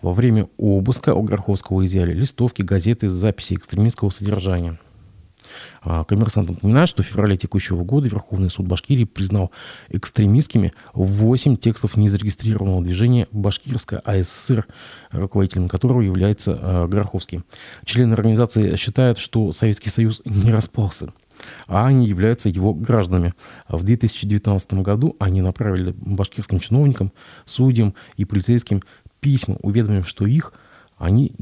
Во 0.00 0.12
время 0.12 0.48
обыска 0.56 1.14
у 1.14 1.22
Гороховского 1.22 1.84
изъяли 1.84 2.12
листовки, 2.12 2.62
газеты 2.62 3.08
с 3.08 3.12
записью 3.12 3.58
экстремистского 3.58 4.10
содержания– 4.10 4.80
коммерсант 5.82 6.50
напоминает, 6.50 6.88
что 6.88 7.02
в 7.02 7.06
феврале 7.06 7.36
текущего 7.36 7.82
года 7.84 8.08
Верховный 8.08 8.50
суд 8.50 8.66
Башкирии 8.66 9.04
признал 9.04 9.50
экстремистскими 9.88 10.72
8 10.94 11.56
текстов 11.56 11.96
незарегистрированного 11.96 12.82
движения 12.82 13.28
«Башкирская 13.32 14.00
АССР», 14.00 14.66
руководителем 15.10 15.68
которого 15.68 16.00
является 16.00 16.58
а, 16.60 16.86
Гороховский. 16.86 17.42
Члены 17.84 18.14
организации 18.14 18.76
считают, 18.76 19.18
что 19.18 19.52
Советский 19.52 19.90
Союз 19.90 20.22
не 20.24 20.52
распался 20.52 21.12
а 21.66 21.86
они 21.86 22.06
являются 22.06 22.48
его 22.48 22.74
гражданами. 22.74 23.34
В 23.68 23.82
2019 23.82 24.74
году 24.74 25.16
они 25.18 25.42
направили 25.42 25.94
башкирским 25.96 26.60
чиновникам, 26.60 27.12
судьям 27.46 27.94
и 28.16 28.24
полицейским 28.24 28.82
письма, 29.20 29.56
уведомив, 29.62 30.08
что 30.08 30.26
их 30.26 30.52
они 30.98 31.32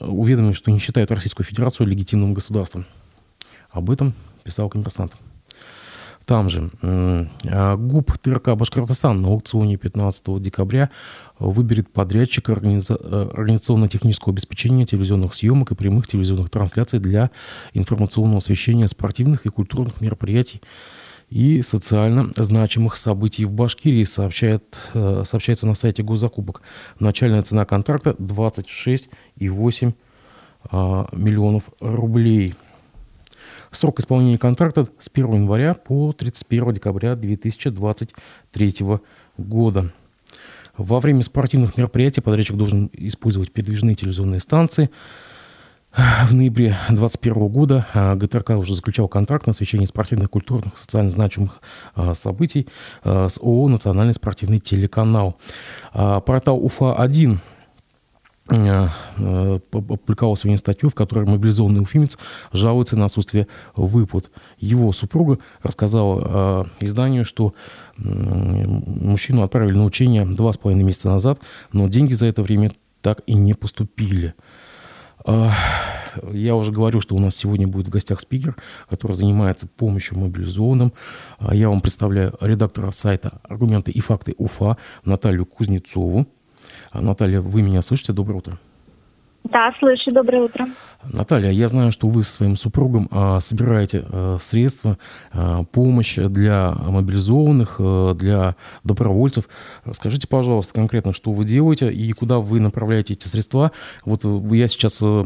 уведомили, 0.00 0.52
что 0.52 0.70
не 0.70 0.78
считают 0.78 1.10
Российскую 1.10 1.46
Федерацию 1.46 1.86
легитимным 1.86 2.34
государством. 2.34 2.86
Об 3.70 3.90
этом 3.90 4.14
писал 4.44 4.68
коммерсант. 4.68 5.12
Там 6.28 6.50
же 6.50 6.70
а, 6.82 7.76
ГУП 7.76 8.18
ТРК 8.18 8.54
Башкортостан 8.54 9.22
на 9.22 9.28
аукционе 9.28 9.78
15 9.78 10.42
декабря 10.42 10.90
выберет 11.38 11.90
подрядчика 11.90 12.52
э, 12.52 12.54
организационно-технического 12.54 14.34
обеспечения 14.34 14.84
телевизионных 14.84 15.32
съемок 15.32 15.72
и 15.72 15.74
прямых 15.74 16.06
телевизионных 16.06 16.50
трансляций 16.50 16.98
для 16.98 17.30
информационного 17.72 18.38
освещения 18.38 18.88
спортивных 18.88 19.46
и 19.46 19.48
культурных 19.48 20.02
мероприятий 20.02 20.60
и 21.30 21.62
социально 21.62 22.30
значимых 22.36 22.98
событий 22.98 23.46
в 23.46 23.52
Башкирии, 23.52 24.04
сообщает, 24.04 24.76
э, 24.92 25.22
сообщается 25.24 25.66
на 25.66 25.76
сайте 25.76 26.02
госзакупок. 26.02 26.60
Начальная 26.98 27.40
цена 27.40 27.64
контракта 27.64 28.10
26,8 28.18 29.94
а, 30.70 31.08
миллионов 31.12 31.70
рублей– 31.80 32.54
Срок 33.70 34.00
исполнения 34.00 34.38
контракта 34.38 34.88
с 34.98 35.10
1 35.12 35.34
января 35.34 35.74
по 35.74 36.12
31 36.12 36.74
декабря 36.74 37.14
2023 37.16 38.74
года. 39.36 39.92
Во 40.76 41.00
время 41.00 41.22
спортивных 41.22 41.76
мероприятий 41.76 42.20
подрядчик 42.20 42.56
должен 42.56 42.88
использовать 42.92 43.52
передвижные 43.52 43.96
телевизионные 43.96 44.40
станции. 44.40 44.90
В 45.92 46.32
ноябре 46.32 46.76
2021 46.88 47.48
года 47.48 47.86
а, 47.94 48.14
ГТРК 48.14 48.50
уже 48.50 48.76
заключал 48.76 49.08
контракт 49.08 49.46
на 49.46 49.50
освещение 49.50 49.88
спортивных, 49.88 50.30
культурных, 50.30 50.78
социально 50.78 51.10
значимых 51.10 51.60
а, 51.94 52.14
событий 52.14 52.68
а, 53.02 53.28
с 53.28 53.38
ООО 53.38 53.68
«Национальный 53.68 54.14
спортивный 54.14 54.60
телеканал». 54.60 55.36
Портал 55.92 56.64
УФА-1 56.64 57.32
Э, 57.32 57.34
э, 57.34 57.57
опубликовал 58.48 60.36
сегодня 60.36 60.58
статью, 60.58 60.88
в 60.88 60.94
которой 60.94 61.26
мобилизованный 61.26 61.80
уфимец 61.80 62.18
жалуется 62.52 62.96
на 62.96 63.04
отсутствие 63.04 63.46
выплат. 63.76 64.30
Его 64.58 64.92
супруга 64.92 65.38
рассказала 65.62 66.64
э, 66.80 66.84
изданию, 66.84 67.24
что 67.24 67.54
мужчину 67.96 69.42
отправили 69.42 69.76
на 69.76 69.84
учение 69.84 70.24
два 70.24 70.52
с 70.52 70.56
половиной 70.56 70.84
месяца 70.84 71.08
назад, 71.08 71.40
но 71.72 71.88
деньги 71.88 72.14
за 72.14 72.26
это 72.26 72.42
время 72.42 72.72
так 73.02 73.22
и 73.26 73.34
не 73.34 73.54
поступили. 73.54 74.34
Я 76.32 76.54
уже 76.54 76.72
говорю, 76.72 77.00
что 77.00 77.14
у 77.14 77.18
нас 77.18 77.36
сегодня 77.36 77.68
будет 77.68 77.88
в 77.88 77.90
гостях 77.90 78.20
спикер, 78.20 78.56
который 78.88 79.12
занимается 79.12 79.66
помощью 79.66 80.18
мобилизованным. 80.18 80.92
Я 81.52 81.68
вам 81.68 81.80
представляю 81.80 82.36
редактора 82.40 82.92
сайта 82.92 83.40
«Аргументы 83.42 83.90
и 83.90 84.00
факты 84.00 84.34
УФА» 84.38 84.78
Наталью 85.04 85.44
Кузнецову. 85.44 86.26
Наталья, 86.94 87.40
вы 87.40 87.62
меня 87.62 87.82
слышите? 87.82 88.12
Доброе 88.12 88.36
утро. 88.36 88.58
Да, 89.44 89.72
слышу. 89.78 90.10
Доброе 90.10 90.42
утро. 90.42 90.66
Наталья, 91.04 91.50
я 91.50 91.68
знаю, 91.68 91.92
что 91.92 92.08
вы 92.08 92.24
со 92.24 92.32
своим 92.32 92.56
супругом 92.56 93.08
а, 93.12 93.38
собираете 93.40 94.04
а, 94.08 94.36
средства, 94.40 94.98
а, 95.32 95.62
помощь 95.62 96.16
для 96.16 96.72
мобилизованных, 96.72 97.80
для 98.16 98.56
добровольцев. 98.82 99.48
Скажите, 99.92 100.26
пожалуйста, 100.26 100.74
конкретно, 100.74 101.12
что 101.12 101.30
вы 101.32 101.44
делаете 101.44 101.92
и 101.92 102.10
куда 102.12 102.40
вы 102.40 102.58
направляете 102.58 103.14
эти 103.14 103.28
средства. 103.28 103.70
Вот 104.04 104.24
я 104.52 104.66
сейчас 104.66 104.98
а, 105.00 105.24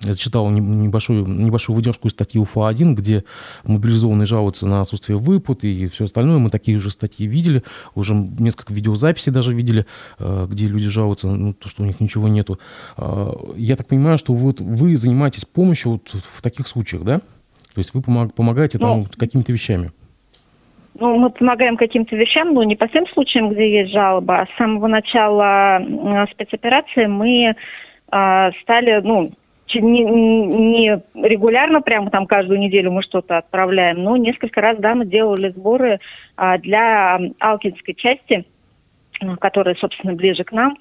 зачитал 0.00 0.50
небольшую, 0.50 1.26
небольшую 1.26 1.74
выдержку 1.74 2.08
из 2.08 2.12
статьи 2.12 2.38
УФА-1, 2.38 2.92
где 2.92 3.24
мобилизованные 3.64 4.26
жалуются 4.26 4.66
на 4.66 4.82
отсутствие 4.82 5.16
выплат 5.16 5.64
и 5.64 5.86
все 5.86 6.04
остальное. 6.04 6.36
Мы 6.36 6.50
такие 6.50 6.78
же 6.78 6.90
статьи 6.90 7.26
видели, 7.26 7.62
уже 7.94 8.14
несколько 8.14 8.74
видеозаписей 8.74 9.32
даже 9.32 9.54
видели, 9.54 9.86
а, 10.18 10.46
где 10.46 10.66
люди 10.66 10.88
жалуются, 10.88 11.28
ну, 11.28 11.54
то, 11.54 11.70
что 11.70 11.82
у 11.82 11.86
них 11.86 11.98
ничего 12.00 12.28
нету. 12.28 12.58
Я 13.56 13.76
так 13.76 13.86
понимаю, 13.88 14.18
что 14.18 14.34
вот 14.34 14.60
вы 14.60 14.81
вы 14.82 14.96
занимаетесь 14.96 15.44
помощью 15.44 15.92
вот 15.92 16.08
в 16.10 16.42
таких 16.42 16.66
случаях, 16.66 17.04
да? 17.04 17.18
То 17.18 17.78
есть 17.78 17.94
вы 17.94 18.02
помогаете 18.02 18.78
там 18.78 19.00
ну, 19.00 19.06
какими-то 19.16 19.52
вещами? 19.52 19.92
Ну, 20.98 21.16
мы 21.16 21.30
помогаем 21.30 21.76
каким-то 21.76 22.16
вещам, 22.16 22.52
но 22.52 22.64
не 22.64 22.76
по 22.76 22.88
всем 22.88 23.06
случаям, 23.08 23.50
где 23.50 23.80
есть 23.80 23.92
жалоба. 23.92 24.40
А 24.40 24.46
с 24.46 24.56
самого 24.58 24.88
начала 24.88 25.80
спецоперации 26.32 27.06
мы 27.06 27.54
э, 27.54 28.50
стали, 28.62 29.00
ну, 29.02 29.30
не, 29.74 30.04
не 30.04 31.02
регулярно, 31.14 31.80
прямо 31.80 32.10
там 32.10 32.26
каждую 32.26 32.58
неделю 32.58 32.92
мы 32.92 33.02
что-то 33.02 33.38
отправляем, 33.38 34.02
но 34.02 34.16
несколько 34.16 34.60
раз, 34.60 34.76
да, 34.78 34.94
мы 34.94 35.06
делали 35.06 35.50
сборы 35.50 35.98
а, 36.36 36.58
для 36.58 37.18
Алкинской 37.38 37.94
части, 37.94 38.44
которая, 39.40 39.74
собственно, 39.76 40.12
ближе 40.12 40.44
к 40.44 40.52
нам, 40.52 40.76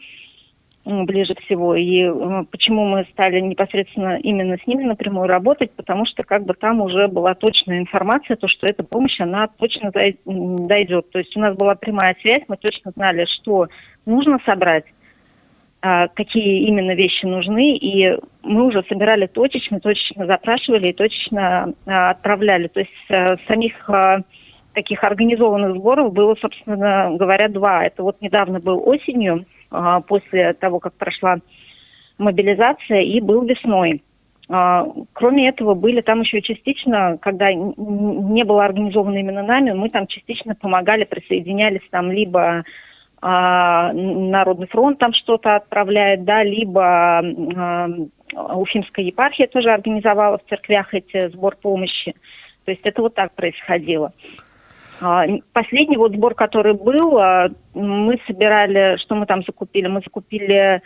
ближе 0.83 1.35
всего. 1.35 1.75
И 1.75 2.09
почему 2.49 2.85
мы 2.85 3.05
стали 3.11 3.39
непосредственно 3.39 4.17
именно 4.17 4.57
с 4.57 4.65
ними 4.65 4.83
напрямую 4.83 5.27
работать, 5.27 5.71
потому 5.71 6.05
что 6.05 6.23
как 6.23 6.45
бы 6.45 6.53
там 6.53 6.81
уже 6.81 7.07
была 7.07 7.35
точная 7.35 7.79
информация, 7.79 8.35
то, 8.35 8.47
что 8.47 8.65
эта 8.67 8.83
помощь, 8.83 9.19
она 9.19 9.47
точно 9.47 9.91
дойдет. 10.25 11.11
То 11.11 11.19
есть 11.19 11.35
у 11.37 11.39
нас 11.39 11.55
была 11.55 11.75
прямая 11.75 12.15
связь, 12.21 12.43
мы 12.47 12.57
точно 12.57 12.91
знали, 12.95 13.25
что 13.25 13.67
нужно 14.05 14.39
собрать, 14.45 14.85
а, 15.83 16.07
какие 16.09 16.67
именно 16.67 16.93
вещи 16.93 17.25
нужны, 17.25 17.75
и 17.75 18.17
мы 18.43 18.65
уже 18.65 18.83
собирали 18.87 19.27
точечно, 19.27 19.79
точечно 19.79 20.25
запрашивали 20.25 20.89
и 20.89 20.93
точечно 20.93 21.73
а, 21.85 22.11
отправляли. 22.11 22.67
То 22.67 22.81
есть 22.81 22.91
э, 23.09 23.35
самих 23.47 23.89
а, 23.89 24.21
таких 24.73 25.03
организованных 25.03 25.75
сборов 25.75 26.13
было, 26.13 26.35
собственно 26.35 27.15
говоря, 27.17 27.47
два. 27.47 27.83
Это 27.83 28.03
вот 28.03 28.21
недавно 28.21 28.59
был 28.59 28.87
осенью, 28.87 29.45
после 30.07 30.53
того, 30.53 30.79
как 30.79 30.93
прошла 30.93 31.37
мобилизация, 32.17 33.01
и 33.01 33.19
был 33.19 33.43
весной. 33.43 34.03
Кроме 35.13 35.47
этого, 35.47 35.75
были 35.75 36.01
там 36.01 36.21
еще 36.21 36.41
частично, 36.41 37.17
когда 37.21 37.53
не 37.53 38.43
было 38.43 38.65
организовано 38.65 39.17
именно 39.17 39.43
нами, 39.43 39.71
мы 39.71 39.89
там 39.89 40.07
частично 40.07 40.55
помогали, 40.55 41.05
присоединялись 41.05 41.87
там 41.89 42.11
либо 42.11 42.65
а, 43.21 43.93
Народный 43.93 44.67
фронт 44.67 44.97
там 44.97 45.13
что-то 45.13 45.55
отправляет, 45.55 46.23
да, 46.23 46.43
либо 46.43 47.19
а, 47.19 47.87
Уфимская 48.33 49.05
епархия 49.05 49.47
тоже 49.47 49.71
организовала 49.71 50.39
в 50.39 50.49
церквях 50.49 50.93
эти 50.93 51.29
сбор 51.29 51.55
помощи. 51.55 52.15
То 52.65 52.71
есть 52.71 52.81
это 52.83 53.01
вот 53.01 53.13
так 53.13 53.33
происходило. 53.33 54.11
А, 55.01 55.25
последний 55.53 55.97
вот 55.97 56.13
сбор, 56.13 56.35
который 56.35 56.73
был, 56.73 57.19
мы 57.73 58.19
собирали, 58.27 58.97
что 58.97 59.15
мы 59.15 59.25
там 59.25 59.43
закупили? 59.43 59.87
Мы 59.87 60.01
закупили 60.01 60.81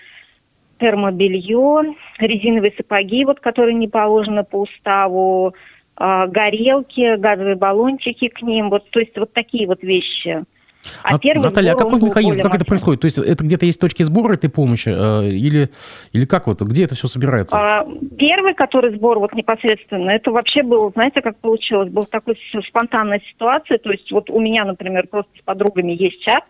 термобелье, 0.80 1.96
резиновые 2.18 2.74
сапоги, 2.78 3.26
вот 3.26 3.40
которые 3.40 3.76
не 3.76 3.88
положены 3.88 4.44
по 4.44 4.62
уставу, 4.62 5.54
горелки, 5.98 7.16
газовые 7.16 7.56
баллончики 7.56 8.28
к 8.28 8.42
ним, 8.42 8.70
вот, 8.70 8.90
то 8.90 9.00
есть 9.00 9.18
вот 9.18 9.32
такие 9.32 9.68
вот 9.68 9.82
вещи– 9.84 10.44
а, 11.04 11.16
а 11.16 11.20
первый 11.20 11.44
Наталья, 11.44 11.74
а 11.74 11.76
какой 11.76 12.02
механизм, 12.02 12.42
как 12.42 12.56
это 12.56 12.66
происходит? 12.66 13.02
То 13.02 13.06
есть 13.06 13.18
это 13.18 13.44
где-то 13.44 13.66
есть 13.66 13.80
точки 13.80 14.04
сбора 14.04 14.34
этой 14.34 14.50
помощи 14.50 14.90
э, 14.90 15.30
или, 15.30 15.70
или 16.14 16.26
как 16.26 16.48
вот, 16.48 16.62
где 16.62 16.84
это 16.84 16.96
все 16.96 17.08
собирается? 17.08 17.58
А, 17.58 17.88
первый, 18.18 18.54
который 18.54 18.96
сбор 18.96 19.20
вот 19.20 19.34
непосредственно, 19.34 20.12
это 20.12 20.32
вообще 20.32 20.64
был, 20.64 20.92
знаете, 20.94 21.22
как 21.22 21.38
получилось, 21.38 21.90
был 21.90 22.06
такой 22.06 22.38
спонтанная 22.68 23.22
ситуация, 23.32 23.78
то 23.78 23.92
есть 23.92 24.12
вот 24.12 24.30
у 24.30 24.40
меня, 24.40 24.66
например, 24.66 25.08
просто 25.08 25.32
с 25.40 25.44
подругами 25.44 25.92
есть 25.92 26.22
чат, 26.22 26.44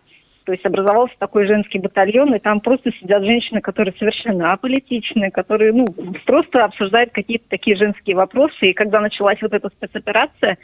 то 0.46 0.52
есть 0.52 0.64
образовался 0.64 1.14
такой 1.18 1.44
женский 1.46 1.80
батальон, 1.80 2.32
и 2.34 2.38
там 2.38 2.60
просто 2.60 2.92
сидят 3.00 3.24
женщины, 3.24 3.60
которые 3.60 3.94
совершенно 3.98 4.52
аполитичные, 4.52 5.32
которые, 5.32 5.72
ну, 5.72 5.86
просто 6.24 6.64
обсуждают 6.64 7.10
какие-то 7.10 7.46
такие 7.48 7.76
женские 7.76 8.14
вопросы. 8.14 8.70
И 8.70 8.72
когда 8.72 9.00
началась 9.00 9.42
вот 9.42 9.52
эта 9.52 9.68
спецоперация, 9.70 10.56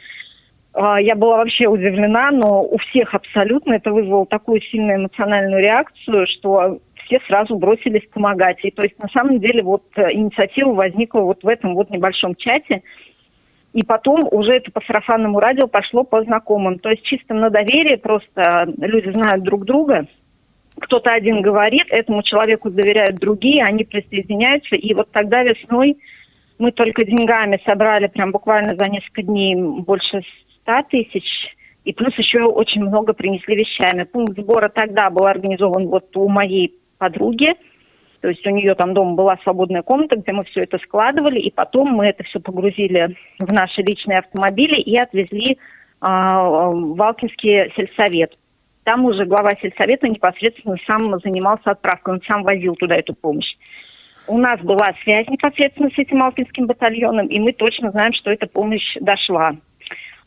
я 0.75 1.15
была 1.15 1.37
вообще 1.37 1.67
удивлена, 1.67 2.31
но 2.31 2.63
у 2.63 2.77
всех 2.77 3.13
абсолютно 3.13 3.73
это 3.73 3.91
вызвало 3.91 4.25
такую 4.25 4.61
сильную 4.61 4.97
эмоциональную 4.97 5.61
реакцию, 5.61 6.25
что 6.27 6.79
все 7.05 7.19
сразу 7.27 7.55
бросились 7.55 8.07
помогать. 8.11 8.57
И 8.63 8.71
то 8.71 8.83
есть 8.83 9.01
на 9.01 9.09
самом 9.09 9.39
деле 9.39 9.61
вот 9.61 9.83
э, 9.95 10.13
инициатива 10.13 10.73
возникла 10.73 11.21
вот 11.21 11.43
в 11.43 11.47
этом 11.47 11.75
вот 11.75 11.89
небольшом 11.89 12.35
чате, 12.35 12.81
и 13.73 13.83
потом 13.83 14.21
уже 14.31 14.53
это 14.53 14.71
по 14.71 14.81
сарафанному 14.81 15.39
радио 15.39 15.67
пошло 15.67 16.03
по 16.03 16.23
знакомым. 16.23 16.79
То 16.79 16.89
есть 16.89 17.03
чисто 17.03 17.33
на 17.33 17.49
доверие 17.49 17.97
просто 17.97 18.67
люди 18.77 19.11
знают 19.11 19.43
друг 19.43 19.65
друга. 19.65 20.07
Кто-то 20.79 21.11
один 21.11 21.41
говорит, 21.41 21.85
этому 21.89 22.23
человеку 22.23 22.69
доверяют 22.69 23.17
другие, 23.17 23.63
они 23.63 23.83
присоединяются. 23.83 24.75
И 24.75 24.93
вот 24.93 25.11
тогда 25.11 25.43
весной 25.43 25.97
мы 26.59 26.71
только 26.71 27.03
деньгами 27.03 27.59
собрали 27.65 28.07
прям 28.07 28.31
буквально 28.31 28.75
за 28.75 28.89
несколько 28.89 29.23
дней 29.23 29.55
больше 29.55 30.21
100 30.63 30.83
тысяч, 30.89 31.25
и 31.83 31.93
плюс 31.93 32.17
еще 32.17 32.43
очень 32.43 32.83
много 32.83 33.13
принесли 33.13 33.55
вещами. 33.55 34.03
Пункт 34.03 34.37
сбора 34.37 34.69
тогда 34.69 35.09
был 35.09 35.25
организован 35.25 35.87
вот 35.87 36.15
у 36.15 36.27
моей 36.27 36.73
подруги, 36.97 37.53
то 38.21 38.29
есть 38.29 38.45
у 38.47 38.51
нее 38.51 38.73
там 38.75 38.93
дома 38.93 39.15
была 39.15 39.37
свободная 39.43 39.81
комната, 39.81 40.15
где 40.15 40.31
мы 40.31 40.45
все 40.45 40.61
это 40.61 40.77
складывали, 40.77 41.39
и 41.39 41.51
потом 41.51 41.89
мы 41.89 42.07
это 42.07 42.23
все 42.23 42.39
погрузили 42.39 43.17
в 43.37 43.51
наши 43.51 43.81
личные 43.81 44.19
автомобили 44.19 44.79
и 44.79 44.97
отвезли 44.97 45.57
а, 45.99 46.69
в 46.69 47.01
Алкинский 47.01 47.73
сельсовет. 47.75 48.37
Там 48.85 49.03
уже 49.05 49.25
глава 49.25 49.51
сельсовета 49.61 50.07
непосредственно 50.07 50.77
сам 50.87 51.19
занимался 51.19 51.71
отправкой, 51.71 52.15
он 52.15 52.21
сам 52.25 52.43
возил 52.43 52.75
туда 52.75 52.95
эту 52.95 53.13
помощь. 53.13 53.55
У 54.27 54.37
нас 54.37 54.59
была 54.61 54.93
связь 55.03 55.27
непосредственно 55.27 55.89
с 55.89 55.97
этим 55.97 56.23
Алкинским 56.23 56.65
батальоном, 56.65 57.27
и 57.27 57.39
мы 57.39 57.51
точно 57.51 57.91
знаем, 57.91 58.13
что 58.13 58.31
эта 58.31 58.47
помощь 58.47 58.95
дошла. 59.01 59.51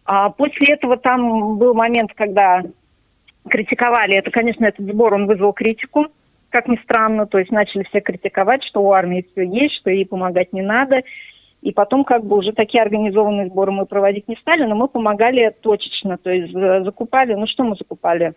А 0.06 0.30
после 0.30 0.74
этого 0.74 0.96
там 0.96 1.58
был 1.58 1.74
момент, 1.74 2.12
когда 2.14 2.62
критиковали, 3.48 4.14
это, 4.16 4.30
конечно, 4.30 4.64
этот 4.64 4.86
сбор, 4.86 5.14
он 5.14 5.26
вызвал 5.26 5.52
критику, 5.52 6.06
как 6.50 6.68
ни 6.68 6.76
странно, 6.82 7.26
то 7.26 7.38
есть 7.38 7.50
начали 7.50 7.82
все 7.84 8.00
критиковать, 8.00 8.62
что 8.64 8.80
у 8.82 8.92
армии 8.92 9.26
все 9.32 9.44
есть, 9.44 9.74
что 9.76 9.90
ей 9.90 10.06
помогать 10.06 10.52
не 10.52 10.62
надо. 10.62 10.96
И 11.62 11.72
потом 11.72 12.04
как 12.04 12.24
бы 12.24 12.36
уже 12.36 12.52
такие 12.52 12.82
организованные 12.82 13.48
сборы 13.48 13.72
мы 13.72 13.86
проводить 13.86 14.28
не 14.28 14.36
стали, 14.36 14.64
но 14.64 14.76
мы 14.76 14.86
помогали 14.86 15.52
точечно, 15.60 16.16
то 16.16 16.30
есть 16.30 16.52
закупали, 16.52 17.34
ну 17.34 17.46
что 17.48 17.64
мы 17.64 17.74
закупали? 17.74 18.34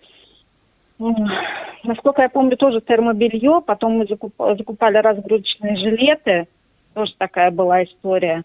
Насколько 1.84 2.24
я 2.24 2.30
помню, 2.30 2.58
тоже 2.58 2.82
термобелье, 2.82 3.62
потом 3.66 4.00
мы 4.00 4.08
закупали 4.08 4.98
разгрузочные 4.98 5.78
жилеты, 5.78 6.48
тоже 6.94 7.14
такая 7.18 7.52
была 7.52 7.84
история. 7.84 8.44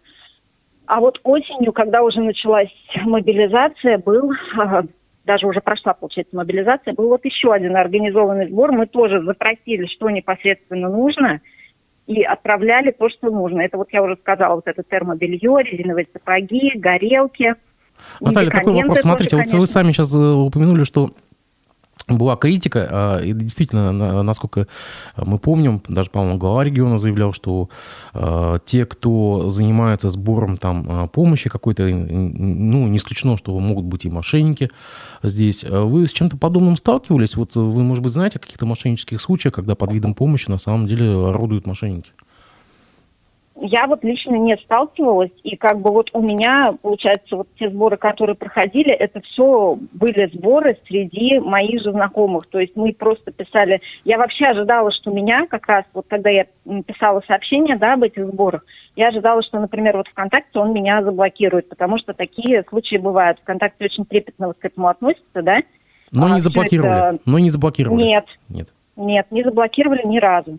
А 0.87 1.01
вот 1.01 1.19
осенью, 1.25 1.73
когда 1.73 2.03
уже 2.03 2.21
началась 2.21 2.73
мобилизация, 3.05 3.99
был, 3.99 4.33
даже 5.25 5.47
уже 5.47 5.61
прошла, 5.61 5.95
получается, 5.95 6.37
мобилизация, 6.37 6.95
был 6.95 7.09
вот 7.09 7.25
еще 7.25 7.53
один 7.53 7.77
организованный 7.77 8.49
сбор. 8.49 8.73
Мы 8.73 8.87
тоже 8.87 9.23
запросили, 9.23 9.87
что 9.87 10.11
непосредственно 10.11 10.89
нужно, 10.89 11.41
и 12.07 12.23
отправляли 12.23 12.91
то, 12.91 13.09
что 13.09 13.31
нужно. 13.31 13.63
Это 13.63 13.79
вот 13.79 13.89
я 13.93 14.03
уже 14.03 14.17
сказала, 14.17 14.57
вот 14.57 14.67
это 14.67 14.83
термобелье, 14.83 15.63
резиновые 15.63 16.07
сапоги, 16.13 16.73
горелки. 16.75 17.55
Наталья, 18.21 18.51
такой 18.51 18.75
вопрос. 18.75 19.01
Смотрите, 19.01 19.37
тоже, 19.37 19.51
вот 19.53 19.61
вы 19.61 19.67
сами 19.67 19.93
сейчас 19.93 20.15
э, 20.15 20.19
упомянули, 20.19 20.85
что 20.85 21.11
была 22.09 22.37
критика, 22.37 22.89
а, 22.91 23.19
и 23.21 23.33
действительно, 23.33 24.23
насколько 24.23 24.67
мы 25.17 25.39
помним, 25.39 25.83
даже, 25.89 26.11
по-моему, 26.11 26.39
глава 26.39 26.65
региона 26.65 26.99
заявлял, 26.99 27.33
что 27.33 27.71
а, 28.13 28.59
те, 28.65 28.85
кто 28.85 29.49
занимается 29.49 30.11
сбором 30.11 30.57
там 30.57 30.87
а, 30.89 31.07
помощи 31.07 31.49
какой-то, 31.49 31.85
ну, 31.85 32.87
не 32.89 32.99
исключено, 32.99 33.37
что 33.37 33.59
могут 33.59 33.87
быть 33.87 34.05
и 34.05 34.11
мошенники 34.11 34.71
здесь. 35.23 35.65
Вы 35.65 36.07
с 36.07 36.13
чем-то 36.13 36.37
подобным 36.37 36.77
сталкивались? 36.77 37.37
Вот 37.37 37.55
вы, 37.55 37.83
может 37.83 38.03
быть, 38.03 38.13
знаете 38.13 38.39
о 38.39 38.41
каких-то 38.41 38.67
мошеннических 38.67 39.21
случаях, 39.21 39.55
когда 39.55 39.75
под 39.75 39.93
видом 39.93 40.15
помощи 40.15 40.51
на 40.51 40.59
самом 40.59 40.87
деле 40.87 41.11
орудуют 41.29 41.67
мошенники? 41.67 42.11
Я 43.61 43.87
вот 43.87 44.03
лично 44.03 44.35
не 44.35 44.57
сталкивалась, 44.57 45.31
и 45.45 45.57
как 45.57 45.81
бы 45.81 45.93
вот 45.93 46.11
у 46.13 46.21
меня, 46.21 46.75
получается, 46.83 47.37
вот 47.37 47.49
те 47.59 47.71
сборы, 47.71 47.97
которые 47.97 48.35
проходили, 48.35 48.93
это 48.93 49.21
все 49.21 49.79
были 49.93 50.29
сборы 50.35 50.77
среди 50.87 51.39
моих 51.39 51.83
же 51.83 51.93
знакомых, 51.93 52.47
то 52.49 52.59
есть 52.59 52.75
мы 52.75 52.93
просто 52.93 53.31
писали, 53.31 53.81
я 54.05 54.19
вообще 54.19 54.47
ожидала, 54.47 54.91
что 54.93 55.11
меня 55.11 55.47
как 55.47 55.67
раз, 55.69 55.85
вот 55.95 56.07
когда 56.09 56.31
я 56.31 56.47
писала 56.87 57.23
сообщение, 57.27 57.77
да, 57.77 57.95
об 57.95 58.03
этих 58.03 58.27
сборах, 58.27 58.65
я 58.97 59.09
ожидала, 59.09 59.43
что, 59.43 59.61
например, 59.61 59.97
вот 59.97 60.09
ВКонтакте 60.09 60.59
он 60.59 60.73
меня 60.73 61.03
заблокирует, 61.03 61.69
потому 61.69 61.99
что 61.99 62.13
такие 62.13 62.65
случаи 62.69 62.97
бывают, 62.97 63.39
ВКонтакте 63.41 63.85
очень 63.85 64.05
трепетно 64.05 64.49
вот 64.49 64.59
к 64.59 64.65
этому 64.65 64.89
относится, 64.89 65.43
да. 65.43 65.59
Но 66.11 66.27
а 66.27 66.31
не 66.31 66.41
заблокировали, 66.41 67.15
это... 67.15 67.19
но 67.25 67.39
не 67.39 67.51
заблокировали. 67.51 68.03
Нет, 68.03 68.27
нет, 68.49 68.69
нет, 68.97 69.27
не 69.31 69.43
заблокировали 69.43 70.07
ни 70.07 70.19
разу. 70.19 70.59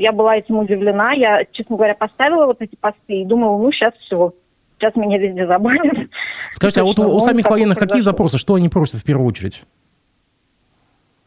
Я 0.00 0.12
была 0.12 0.38
этим 0.38 0.58
удивлена. 0.58 1.12
Я, 1.12 1.44
честно 1.52 1.76
говоря, 1.76 1.94
поставила 1.94 2.46
вот 2.46 2.62
эти 2.62 2.74
посты 2.74 3.20
и 3.20 3.24
думала, 3.26 3.58
ну, 3.58 3.70
сейчас 3.70 3.92
все. 4.06 4.32
Сейчас 4.78 4.96
меня 4.96 5.18
везде 5.18 5.46
забанят. 5.46 6.08
Скажите, 6.52 6.80
а 6.80 6.84
вот 6.84 6.98
у, 6.98 7.02
у 7.02 7.20
самих 7.20 7.50
военных 7.50 7.76
какие 7.76 8.00
запросы? 8.00 8.38
Что 8.38 8.54
они 8.54 8.70
просят 8.70 9.02
в 9.02 9.04
первую 9.04 9.28
очередь? 9.28 9.62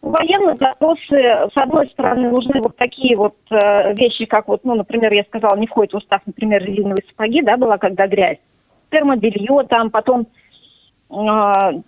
Военные 0.01 0.55
запросы, 0.55 1.11
с 1.11 1.51
одной 1.53 1.87
стороны, 1.89 2.31
нужны 2.31 2.61
вот 2.63 2.75
такие 2.75 3.15
вот 3.15 3.35
э, 3.51 3.93
вещи, 3.93 4.25
как 4.25 4.47
вот, 4.47 4.61
ну, 4.63 4.73
например, 4.73 5.13
я 5.13 5.23
сказала, 5.25 5.55
не 5.55 5.67
входит 5.67 5.93
в 5.93 5.97
устав, 5.97 6.21
например, 6.25 6.63
резиновые 6.65 7.05
сапоги, 7.07 7.43
да, 7.43 7.57
была 7.57 7.77
когда 7.77 8.07
грязь, 8.07 8.39
термобелье 8.89 9.67
там, 9.69 9.91
потом 9.91 10.25
э, 11.11 11.13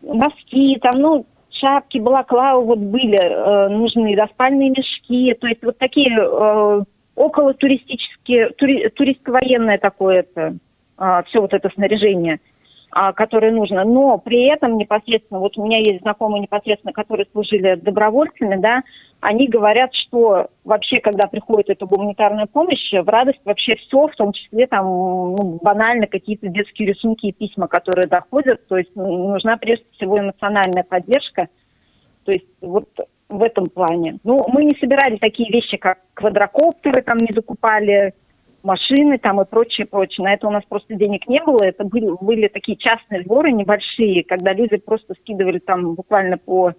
носки, 0.04 0.78
там, 0.84 1.02
ну, 1.02 1.26
шапки, 1.60 1.98
балаклавы 1.98 2.66
вот 2.66 2.80
были 2.80 3.18
э, 3.18 3.70
нужны, 3.70 4.16
да, 4.16 4.28
спальные 4.28 4.72
мешки, 4.72 5.34
то 5.40 5.48
есть 5.48 5.64
вот 5.64 5.78
такие 5.78 6.18
э, 6.18 6.84
около 7.16 7.54
туристические, 7.54 8.50
тури, 8.52 8.90
туристско-военное 8.90 9.78
такое 9.78 10.20
это, 10.20 10.58
а, 10.98 11.24
все 11.24 11.42
вот 11.42 11.54
это 11.54 11.70
снаряжение, 11.74 12.40
а, 12.98 13.12
которое 13.12 13.52
нужно. 13.52 13.84
Но 13.84 14.18
при 14.18 14.46
этом 14.46 14.78
непосредственно, 14.78 15.42
вот 15.42 15.58
у 15.58 15.66
меня 15.66 15.80
есть 15.80 16.00
знакомые 16.00 16.42
непосредственно, 16.42 16.94
которые 16.94 17.28
служили 17.30 17.76
добровольцами, 17.76 18.56
да, 18.56 18.84
они 19.20 19.50
говорят, 19.50 19.94
что 19.94 20.48
вообще, 20.64 21.02
когда 21.02 21.28
приходит 21.28 21.70
эта 21.72 21.86
гуманитарная 21.86 22.46
помощь, 22.46 22.94
в 22.94 23.10
радость 23.10 23.42
вообще 23.44 23.76
все, 23.76 24.08
в 24.08 24.16
том 24.16 24.32
числе 24.32 24.66
там 24.68 24.86
ну, 24.86 25.60
банально 25.62 26.08
какие-то 26.08 26.48
детские 26.48 26.88
рисунки 26.88 27.26
и 27.26 27.34
письма, 27.34 27.68
которые 27.68 28.08
доходят. 28.08 28.66
То 28.68 28.78
есть 28.78 28.96
нужна 28.96 29.58
прежде 29.58 29.86
всего 29.98 30.18
эмоциональная 30.18 30.84
поддержка. 30.84 31.50
То 32.24 32.32
есть 32.32 32.48
вот 32.62 32.88
в 33.28 33.44
этом 33.44 33.66
плане. 33.66 34.20
Ну, 34.24 34.46
мы 34.48 34.64
не 34.64 34.78
собирали 34.80 35.18
такие 35.18 35.52
вещи, 35.52 35.76
как 35.76 36.00
квадрокоптеры, 36.14 37.02
там 37.02 37.18
не 37.18 37.34
закупали, 37.34 38.14
машины 38.66 39.18
там 39.18 39.40
и 39.42 39.46
прочее, 39.46 39.88
прочее. 39.88 40.26
На 40.26 40.34
это 40.34 40.48
у 40.48 40.52
нас 40.52 40.64
просто 40.68 40.96
денег 40.96 41.28
не 41.28 41.42
было. 41.42 41.60
Это 41.64 41.86
были, 41.86 42.10
были 42.20 42.48
такие 42.48 42.78
частные 42.78 43.24
сборы 43.24 43.52
небольшие, 43.52 44.24
когда 44.24 44.54
люди 44.54 44.78
просто 44.78 45.14
скидывали 45.22 45.60
там 45.60 45.94
буквально 45.94 46.38
по 46.38 46.74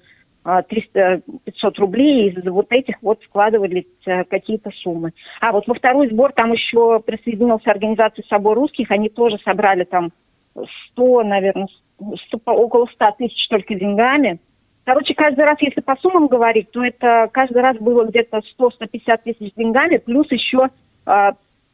300-500 0.45 1.23
а, 1.25 1.71
рублей, 1.79 2.29
и 2.29 2.31
из 2.31 2.45
вот 2.47 2.67
этих 2.71 2.97
вот 3.03 3.21
складывались 3.25 3.87
а, 4.07 4.25
какие-то 4.25 4.71
суммы. 4.83 5.13
А 5.41 5.53
вот 5.53 5.67
во 5.67 5.75
второй 5.75 6.09
сбор 6.09 6.33
там 6.33 6.53
еще 6.53 7.01
присоединился 7.01 7.71
организация 7.71 8.25
«Собор 8.29 8.57
русских», 8.57 8.91
они 8.91 9.09
тоже 9.09 9.39
собрали 9.45 9.85
там 9.85 10.13
100, 10.93 11.23
наверное, 11.25 11.69
100, 12.29 12.39
около 12.45 12.87
100 12.87 13.15
тысяч 13.19 13.49
только 13.49 13.75
деньгами. 13.75 14.39
Короче, 14.85 15.15
каждый 15.15 15.45
раз, 15.45 15.57
если 15.61 15.81
по 15.81 15.97
суммам 15.97 16.29
говорить, 16.29 16.71
то 16.71 16.85
это 16.85 17.29
каждый 17.33 17.61
раз 17.61 17.77
было 17.79 18.05
где-то 18.05 18.41
100-150 18.59 19.21
тысяч 19.25 19.53
деньгами, 19.57 19.97
плюс 19.97 20.31
еще 20.31 20.69
э, 21.07 21.31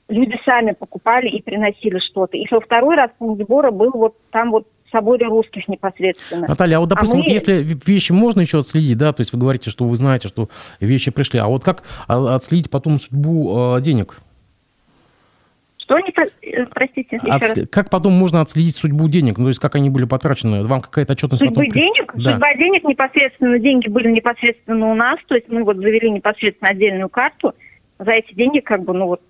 люди 0.09 0.39
сами 0.45 0.73
покупали 0.73 1.29
и 1.29 1.43
приносили 1.43 1.99
что-то. 1.99 2.37
И 2.37 2.47
во 2.51 2.61
второй 2.61 2.97
раз 2.97 3.11
пункт 3.19 3.43
сбора 3.43 3.71
был 3.71 3.91
вот 3.93 4.17
там 4.31 4.51
вот 4.51 4.67
соборе 4.93 5.27
русских 5.27 5.67
непосредственно. 5.69 6.47
Наталья, 6.47 6.77
а 6.77 6.81
вот, 6.81 6.91
допустим, 6.91 7.17
а 7.17 7.21
мы... 7.21 7.25
вот 7.25 7.33
если 7.33 7.67
вещи 7.87 8.13
можно 8.13 8.41
еще 8.43 8.59
отследить, 8.59 8.99
да, 8.99 9.13
то 9.13 9.23
есть 9.23 9.33
вы 9.33 9.39
говорите, 9.39 9.71
что 9.71 9.85
вы 9.85 9.97
знаете, 9.97 10.29
что 10.29 10.49
вещи 10.81 11.11
пришли, 11.11 11.41
а 11.41 11.47
вот 11.47 11.65
как 11.65 11.83
а, 12.07 12.37
отследить 12.37 12.71
потом 12.71 13.01
судьбу 13.01 13.77
э, 13.77 13.81
денег? 13.81 14.19
Что 15.79 15.97
они, 15.97 16.13
э, 16.43 16.67
простите, 16.67 17.17
От, 17.17 17.69
Как 17.71 17.91
потом 17.91 18.13
можно 18.13 18.41
отследить 18.41 18.77
судьбу 18.77 19.09
денег? 19.09 19.39
Ну, 19.39 19.45
то 19.45 19.49
есть 19.49 19.61
как 19.61 19.75
они 19.75 19.91
были 19.91 20.05
потрачены? 20.05 20.65
Вам 20.65 20.81
какая-то 20.81 21.15
отчетность 21.15 21.43
Судьбы 21.43 21.65
потом... 21.65 21.73
денег? 21.73 22.13
Да. 22.15 22.33
Судьба 22.33 22.55
денег 22.55 22.85
непосредственно, 22.85 23.59
деньги 23.59 23.89
были 23.89 24.11
непосредственно 24.13 24.93
у 24.93 24.95
нас, 24.95 25.19
то 25.27 25.35
есть 25.35 25.49
мы 25.49 25.65
вот 25.65 25.79
завели 25.79 26.11
непосредственно 26.11 26.71
отдельную 26.71 27.09
карту, 27.09 27.55
за 28.05 28.13
эти 28.13 28.35
деньги 28.35 28.61
как 28.61 28.85
бы, 28.85 28.93
ну 28.93 29.07
вот... 29.07 29.23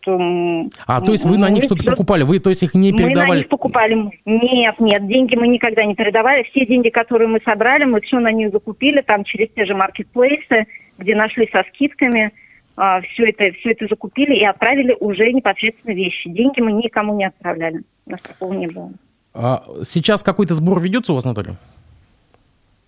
А, 0.87 1.01
то 1.01 1.12
есть 1.12 1.25
вы 1.25 1.39
на 1.39 1.51
них 1.51 1.64
что-то 1.64 1.85
покупали, 1.85 2.23
вы, 2.23 2.39
то 2.39 2.51
есть 2.51 2.62
их 2.62 2.75
не 2.75 2.93
передавали? 2.93 3.29
Мы 3.29 3.35
на 3.35 3.39
них 3.39 3.49
покупали. 3.49 4.11
Нет, 4.25 4.81
нет, 4.81 5.07
деньги 5.07 5.37
мы 5.37 5.49
никогда 5.49 5.85
не 5.85 5.95
передавали. 5.95 6.45
Все 6.51 6.66
деньги, 6.66 6.89
которые 6.89 7.29
мы 7.29 7.41
собрали, 7.45 7.85
мы 7.85 8.01
все 8.01 8.18
на 8.18 8.33
них 8.33 8.53
закупили, 8.53 9.01
там 9.01 9.25
через 9.25 9.49
те 9.55 9.64
же 9.64 9.75
маркетплейсы, 9.75 10.66
где 10.99 11.14
нашли 11.14 11.49
со 11.53 11.64
скидками 11.68 12.33
а, 12.77 13.01
все 13.03 13.27
это, 13.27 13.55
все 13.59 13.73
это 13.73 13.87
закупили 13.89 14.35
и 14.35 14.45
отправили 14.45 14.97
уже 14.99 15.33
непосредственно 15.33 15.95
вещи. 15.95 16.31
Деньги 16.31 16.61
мы 16.61 16.73
никому 16.73 17.14
не 17.14 17.27
отправляли. 17.27 17.83
У 18.07 18.11
нас 18.11 18.20
такого 18.20 18.53
не 18.55 18.66
было. 18.66 18.93
А 19.35 19.64
сейчас 19.85 20.23
какой-то 20.23 20.55
сбор 20.55 20.81
ведется 20.81 21.12
у 21.12 21.14
вас, 21.14 21.25
Наталья? 21.25 21.57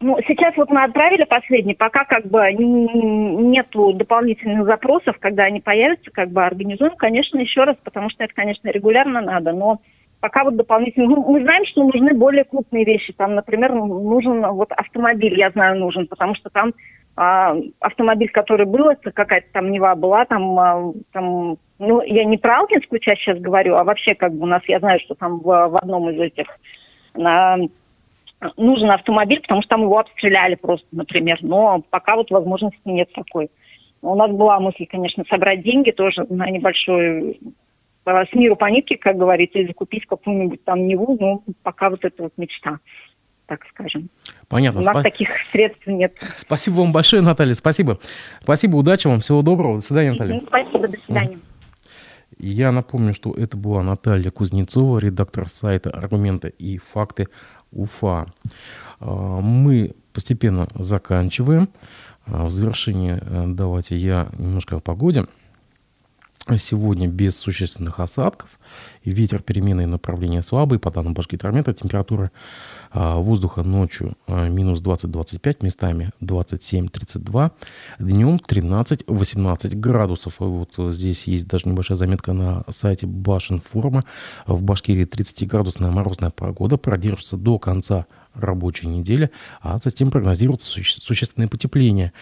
Ну, 0.05 0.19
сейчас 0.29 0.55
вот 0.59 0.69
мы 0.69 0.83
отправили 0.83 1.25
последний, 1.25 1.75
пока 1.75 2.05
как 2.05 2.27
бы 2.27 2.53
нету 2.53 3.95
дополнительных 3.95 4.67
запросов, 4.67 5.17
когда 5.19 5.45
они 5.45 5.63
появятся, 5.63 6.11
как 6.11 6.29
бы 6.29 6.45
организуем, 6.45 6.95
конечно, 6.97 7.39
еще 7.39 7.65
раз, 7.65 7.79
потому 7.83 8.11
что 8.11 8.23
это, 8.23 8.35
конечно, 8.35 8.69
регулярно 8.69 9.23
надо, 9.23 9.53
но 9.53 9.81
пока 10.21 10.45
вот 10.45 10.57
дополнительно... 10.57 11.07
Ну, 11.07 11.25
мы 11.33 11.41
знаем, 11.41 11.65
что 11.65 11.85
нужны 11.85 12.13
более 12.13 12.45
крупные 12.45 12.85
вещи. 12.85 13.15
Там, 13.15 13.35
например, 13.35 13.73
нужен 13.73 14.45
вот 14.47 14.73
автомобиль, 14.73 15.39
я 15.39 15.49
знаю, 15.53 15.81
нужен, 15.81 16.07
потому 16.07 16.35
что 16.35 16.51
там 16.51 16.75
а, 17.17 17.57
автомобиль, 17.81 18.29
который 18.29 18.67
был, 18.67 18.91
это 18.91 19.11
какая-то 19.11 19.47
там 19.55 19.71
Нева 19.71 19.95
была, 19.95 20.27
там, 20.27 20.59
а, 20.59 20.93
там, 21.13 21.57
ну, 21.79 22.03
я 22.03 22.27
не 22.27 22.37
про 22.37 22.59
Алтинскую 22.59 23.01
часть 23.01 23.23
сейчас 23.23 23.39
говорю, 23.39 23.77
а 23.77 23.85
вообще 23.85 24.15
как 24.15 24.35
бы 24.35 24.43
у 24.43 24.47
нас, 24.47 24.61
я 24.69 24.81
знаю, 24.81 25.01
что 25.01 25.15
там 25.15 25.39
в, 25.39 25.45
в 25.45 25.79
одном 25.79 26.11
из 26.11 26.21
этих 26.21 26.49
на, 27.15 27.57
нужен 28.57 28.91
автомобиль, 28.91 29.41
потому 29.41 29.63
что 29.63 29.71
там 29.71 29.83
его 29.83 29.99
обстреляли 29.99 30.55
просто, 30.55 30.87
например, 30.93 31.39
но 31.43 31.83
пока 31.91 32.17
вот 32.17 32.31
возможности 32.31 32.81
нет 32.85 33.13
такой. 33.13 33.51
У 34.03 34.15
нас 34.15 34.31
была 34.31 34.61
мысль, 34.61 34.87
конечно, 34.87 35.25
собрать 35.29 35.63
деньги 35.63 35.91
тоже 35.91 36.27
на 36.29 36.51
небольшой 36.51 37.41
с 38.07 38.35
миру 38.35 38.55
по 38.55 38.67
нитке, 38.67 38.99
как 38.99 39.17
говорится, 39.17 39.59
и 39.59 39.67
закупить 39.67 40.05
какую-нибудь 40.05 40.63
там 40.65 40.87
Неву, 40.87 41.17
но 41.19 41.43
пока 41.63 41.89
вот 41.89 42.05
это 42.05 42.25
вот 42.25 42.33
мечта 42.37 42.79
так 43.47 43.61
скажем. 43.71 44.09
Понятно. 44.49 44.81
У 44.81 44.85
нас 44.85 44.95
Спа... 44.95 45.03
таких 45.03 45.29
средств 45.53 45.87
нет. 45.87 46.15
Спасибо 46.37 46.77
вам 46.77 46.93
большое, 46.93 47.23
Наталья. 47.23 47.55
Спасибо. 47.55 47.99
Спасибо, 48.41 48.77
удачи 48.77 49.07
вам. 49.07 49.21
Всего 49.21 49.43
доброго. 49.43 49.77
До 49.77 49.81
свидания, 49.81 50.13
Наталья. 50.13 50.43
Спасибо, 50.47 50.89
до 50.89 50.99
свидания. 51.05 51.39
Я 52.39 52.73
напомню, 52.73 53.15
что 53.15 53.33
это 53.33 53.57
была 53.57 53.83
Наталья 53.83 54.31
Кузнецова, 54.31 54.99
редактор 54.99 55.49
сайта 55.49 55.91
«Аргументы 55.91 56.53
и 56.59 56.79
факты 56.79 57.27
Уфа». 57.75 58.27
А, 59.01 59.41
мы 59.41 59.95
постепенно 60.13 60.69
заканчиваем. 60.75 61.69
А, 62.27 62.47
в 62.47 62.51
завершение 62.51 63.19
э, 63.21 63.45
давайте 63.49 63.97
я 63.97 64.29
немножко 64.39 64.77
о 64.77 64.81
погоде. 64.81 65.27
Сегодня 66.59 67.09
без 67.09 67.39
существенных 67.39 68.01
осадков. 68.01 68.61
Ветер 69.03 69.41
переменной 69.41 69.87
направления 69.87 70.43
слабый. 70.43 70.79
По 70.79 70.91
данным 70.91 71.15
Башгидромета 71.15 71.73
температура 71.73 72.31
а, 72.91 73.17
воздуха 73.17 73.63
ночью 73.63 74.13
а, 74.27 74.47
минус 74.51 74.83
20-25, 74.83 75.65
местами 75.65 76.11
27-32. 76.21 77.51
Днем 77.99 78.37
13-18 78.37 79.75
градусов. 79.77 80.35
Вот 80.39 80.75
здесь 80.77 81.27
есть 81.29 81.49
даже 81.49 81.67
небольшая 81.67 81.97
заметка 81.97 82.35
на 82.35 82.65
сайте 82.69 83.07
Башинформа. 83.07 84.05
В 84.47 84.63
Башкирии 84.63 85.07
30-градусная 85.07 85.91
морозная 85.91 86.29
погода 86.29 86.77
продержится 86.77 87.39
до 87.39 87.59
конца 87.59 88.05
рабочей 88.35 88.89
недели, 88.89 89.31
а 89.63 89.79
затем 89.83 90.11
прогнозируется 90.11 90.69
суще- 90.69 91.01
существенное 91.01 91.49
потепление. 91.49 92.13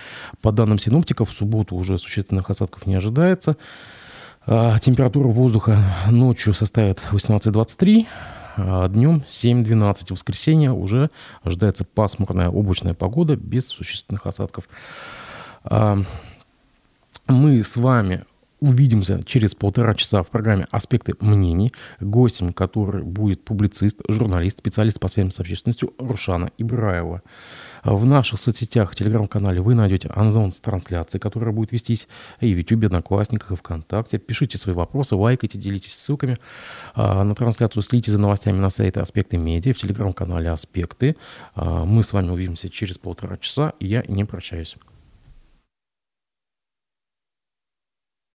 По 0.43 0.53
данным 0.53 0.79
синоптиков, 0.79 1.31
в 1.31 1.35
субботу 1.35 1.75
уже 1.75 1.99
существенных 1.99 2.51
осадков 2.51 2.87
не 2.87 2.95
ожидается. 2.95 3.57
А, 4.45 4.79
температура 4.81 5.29
воздуха 5.29 5.79
ночью 6.11 6.53
составит 6.53 7.01
18-23, 7.13 8.07
а 8.57 8.89
днем 8.89 9.23
7-12. 9.29 10.07
В 10.07 10.11
воскресенье 10.11 10.73
уже 10.73 11.11
ожидается 11.43 11.85
пасмурная 11.85 12.49
облачная 12.49 12.95
погода 12.95 13.37
без 13.37 13.69
существенных 13.69 14.27
осадков. 14.27 14.69
А, 15.63 15.99
мы 17.29 17.63
с 17.63 17.77
вами 17.77 18.25
увидимся 18.59 19.23
через 19.25 19.55
полтора 19.55 19.95
часа 19.95 20.23
в 20.25 20.31
программе 20.31 20.67
«Аспекты 20.73 21.15
мнений». 21.21 21.71
Гостем, 22.01 22.53
который 22.53 23.03
будет 23.03 23.45
публицист, 23.45 24.01
журналист, 24.09 24.59
специалист 24.59 24.99
по 24.99 25.07
связям 25.07 25.31
с 25.31 25.39
общественностью 25.39 25.93
Рушана 25.99 26.51
Ибраева. 26.59 27.23
В 27.85 28.05
наших 28.07 28.39
соцсетях, 28.39 28.95
телеграм-канале 28.95 29.61
вы 29.61 29.75
найдете 29.75 30.09
анонс 30.15 30.61
трансляции, 30.61 31.19
которая 31.19 31.53
будет 31.53 31.73
вестись 31.73 32.07
и 32.41 32.55
в 32.55 32.57
YouTube, 32.57 32.85
Одноклассниках, 32.85 33.51
и 33.51 33.57
ВКонтакте. 33.57 34.19
Пишите 34.19 34.57
свои 34.57 34.75
вопросы, 34.75 35.17
лайкайте, 35.17 35.59
делитесь 35.59 35.95
ссылками 35.95 36.39
а, 36.95 37.25
на 37.25 37.35
трансляцию, 37.35 37.83
следите 37.83 38.13
за 38.13 38.21
новостями 38.21 38.59
на 38.59 38.71
сайте 38.71 39.01
«Аспекты 39.01 39.37
медиа», 39.37 39.73
в 39.73 39.79
телеграм-канале 39.79 40.51
«Аспекты». 40.51 41.17
А, 41.57 41.85
мы 41.85 42.05
с 42.05 42.13
вами 42.13 42.31
увидимся 42.31 42.69
через 42.69 42.99
полтора 42.99 43.37
часа, 43.39 43.73
и 43.81 43.89
я 43.89 44.05
не 44.07 44.25
прощаюсь. 44.25 44.77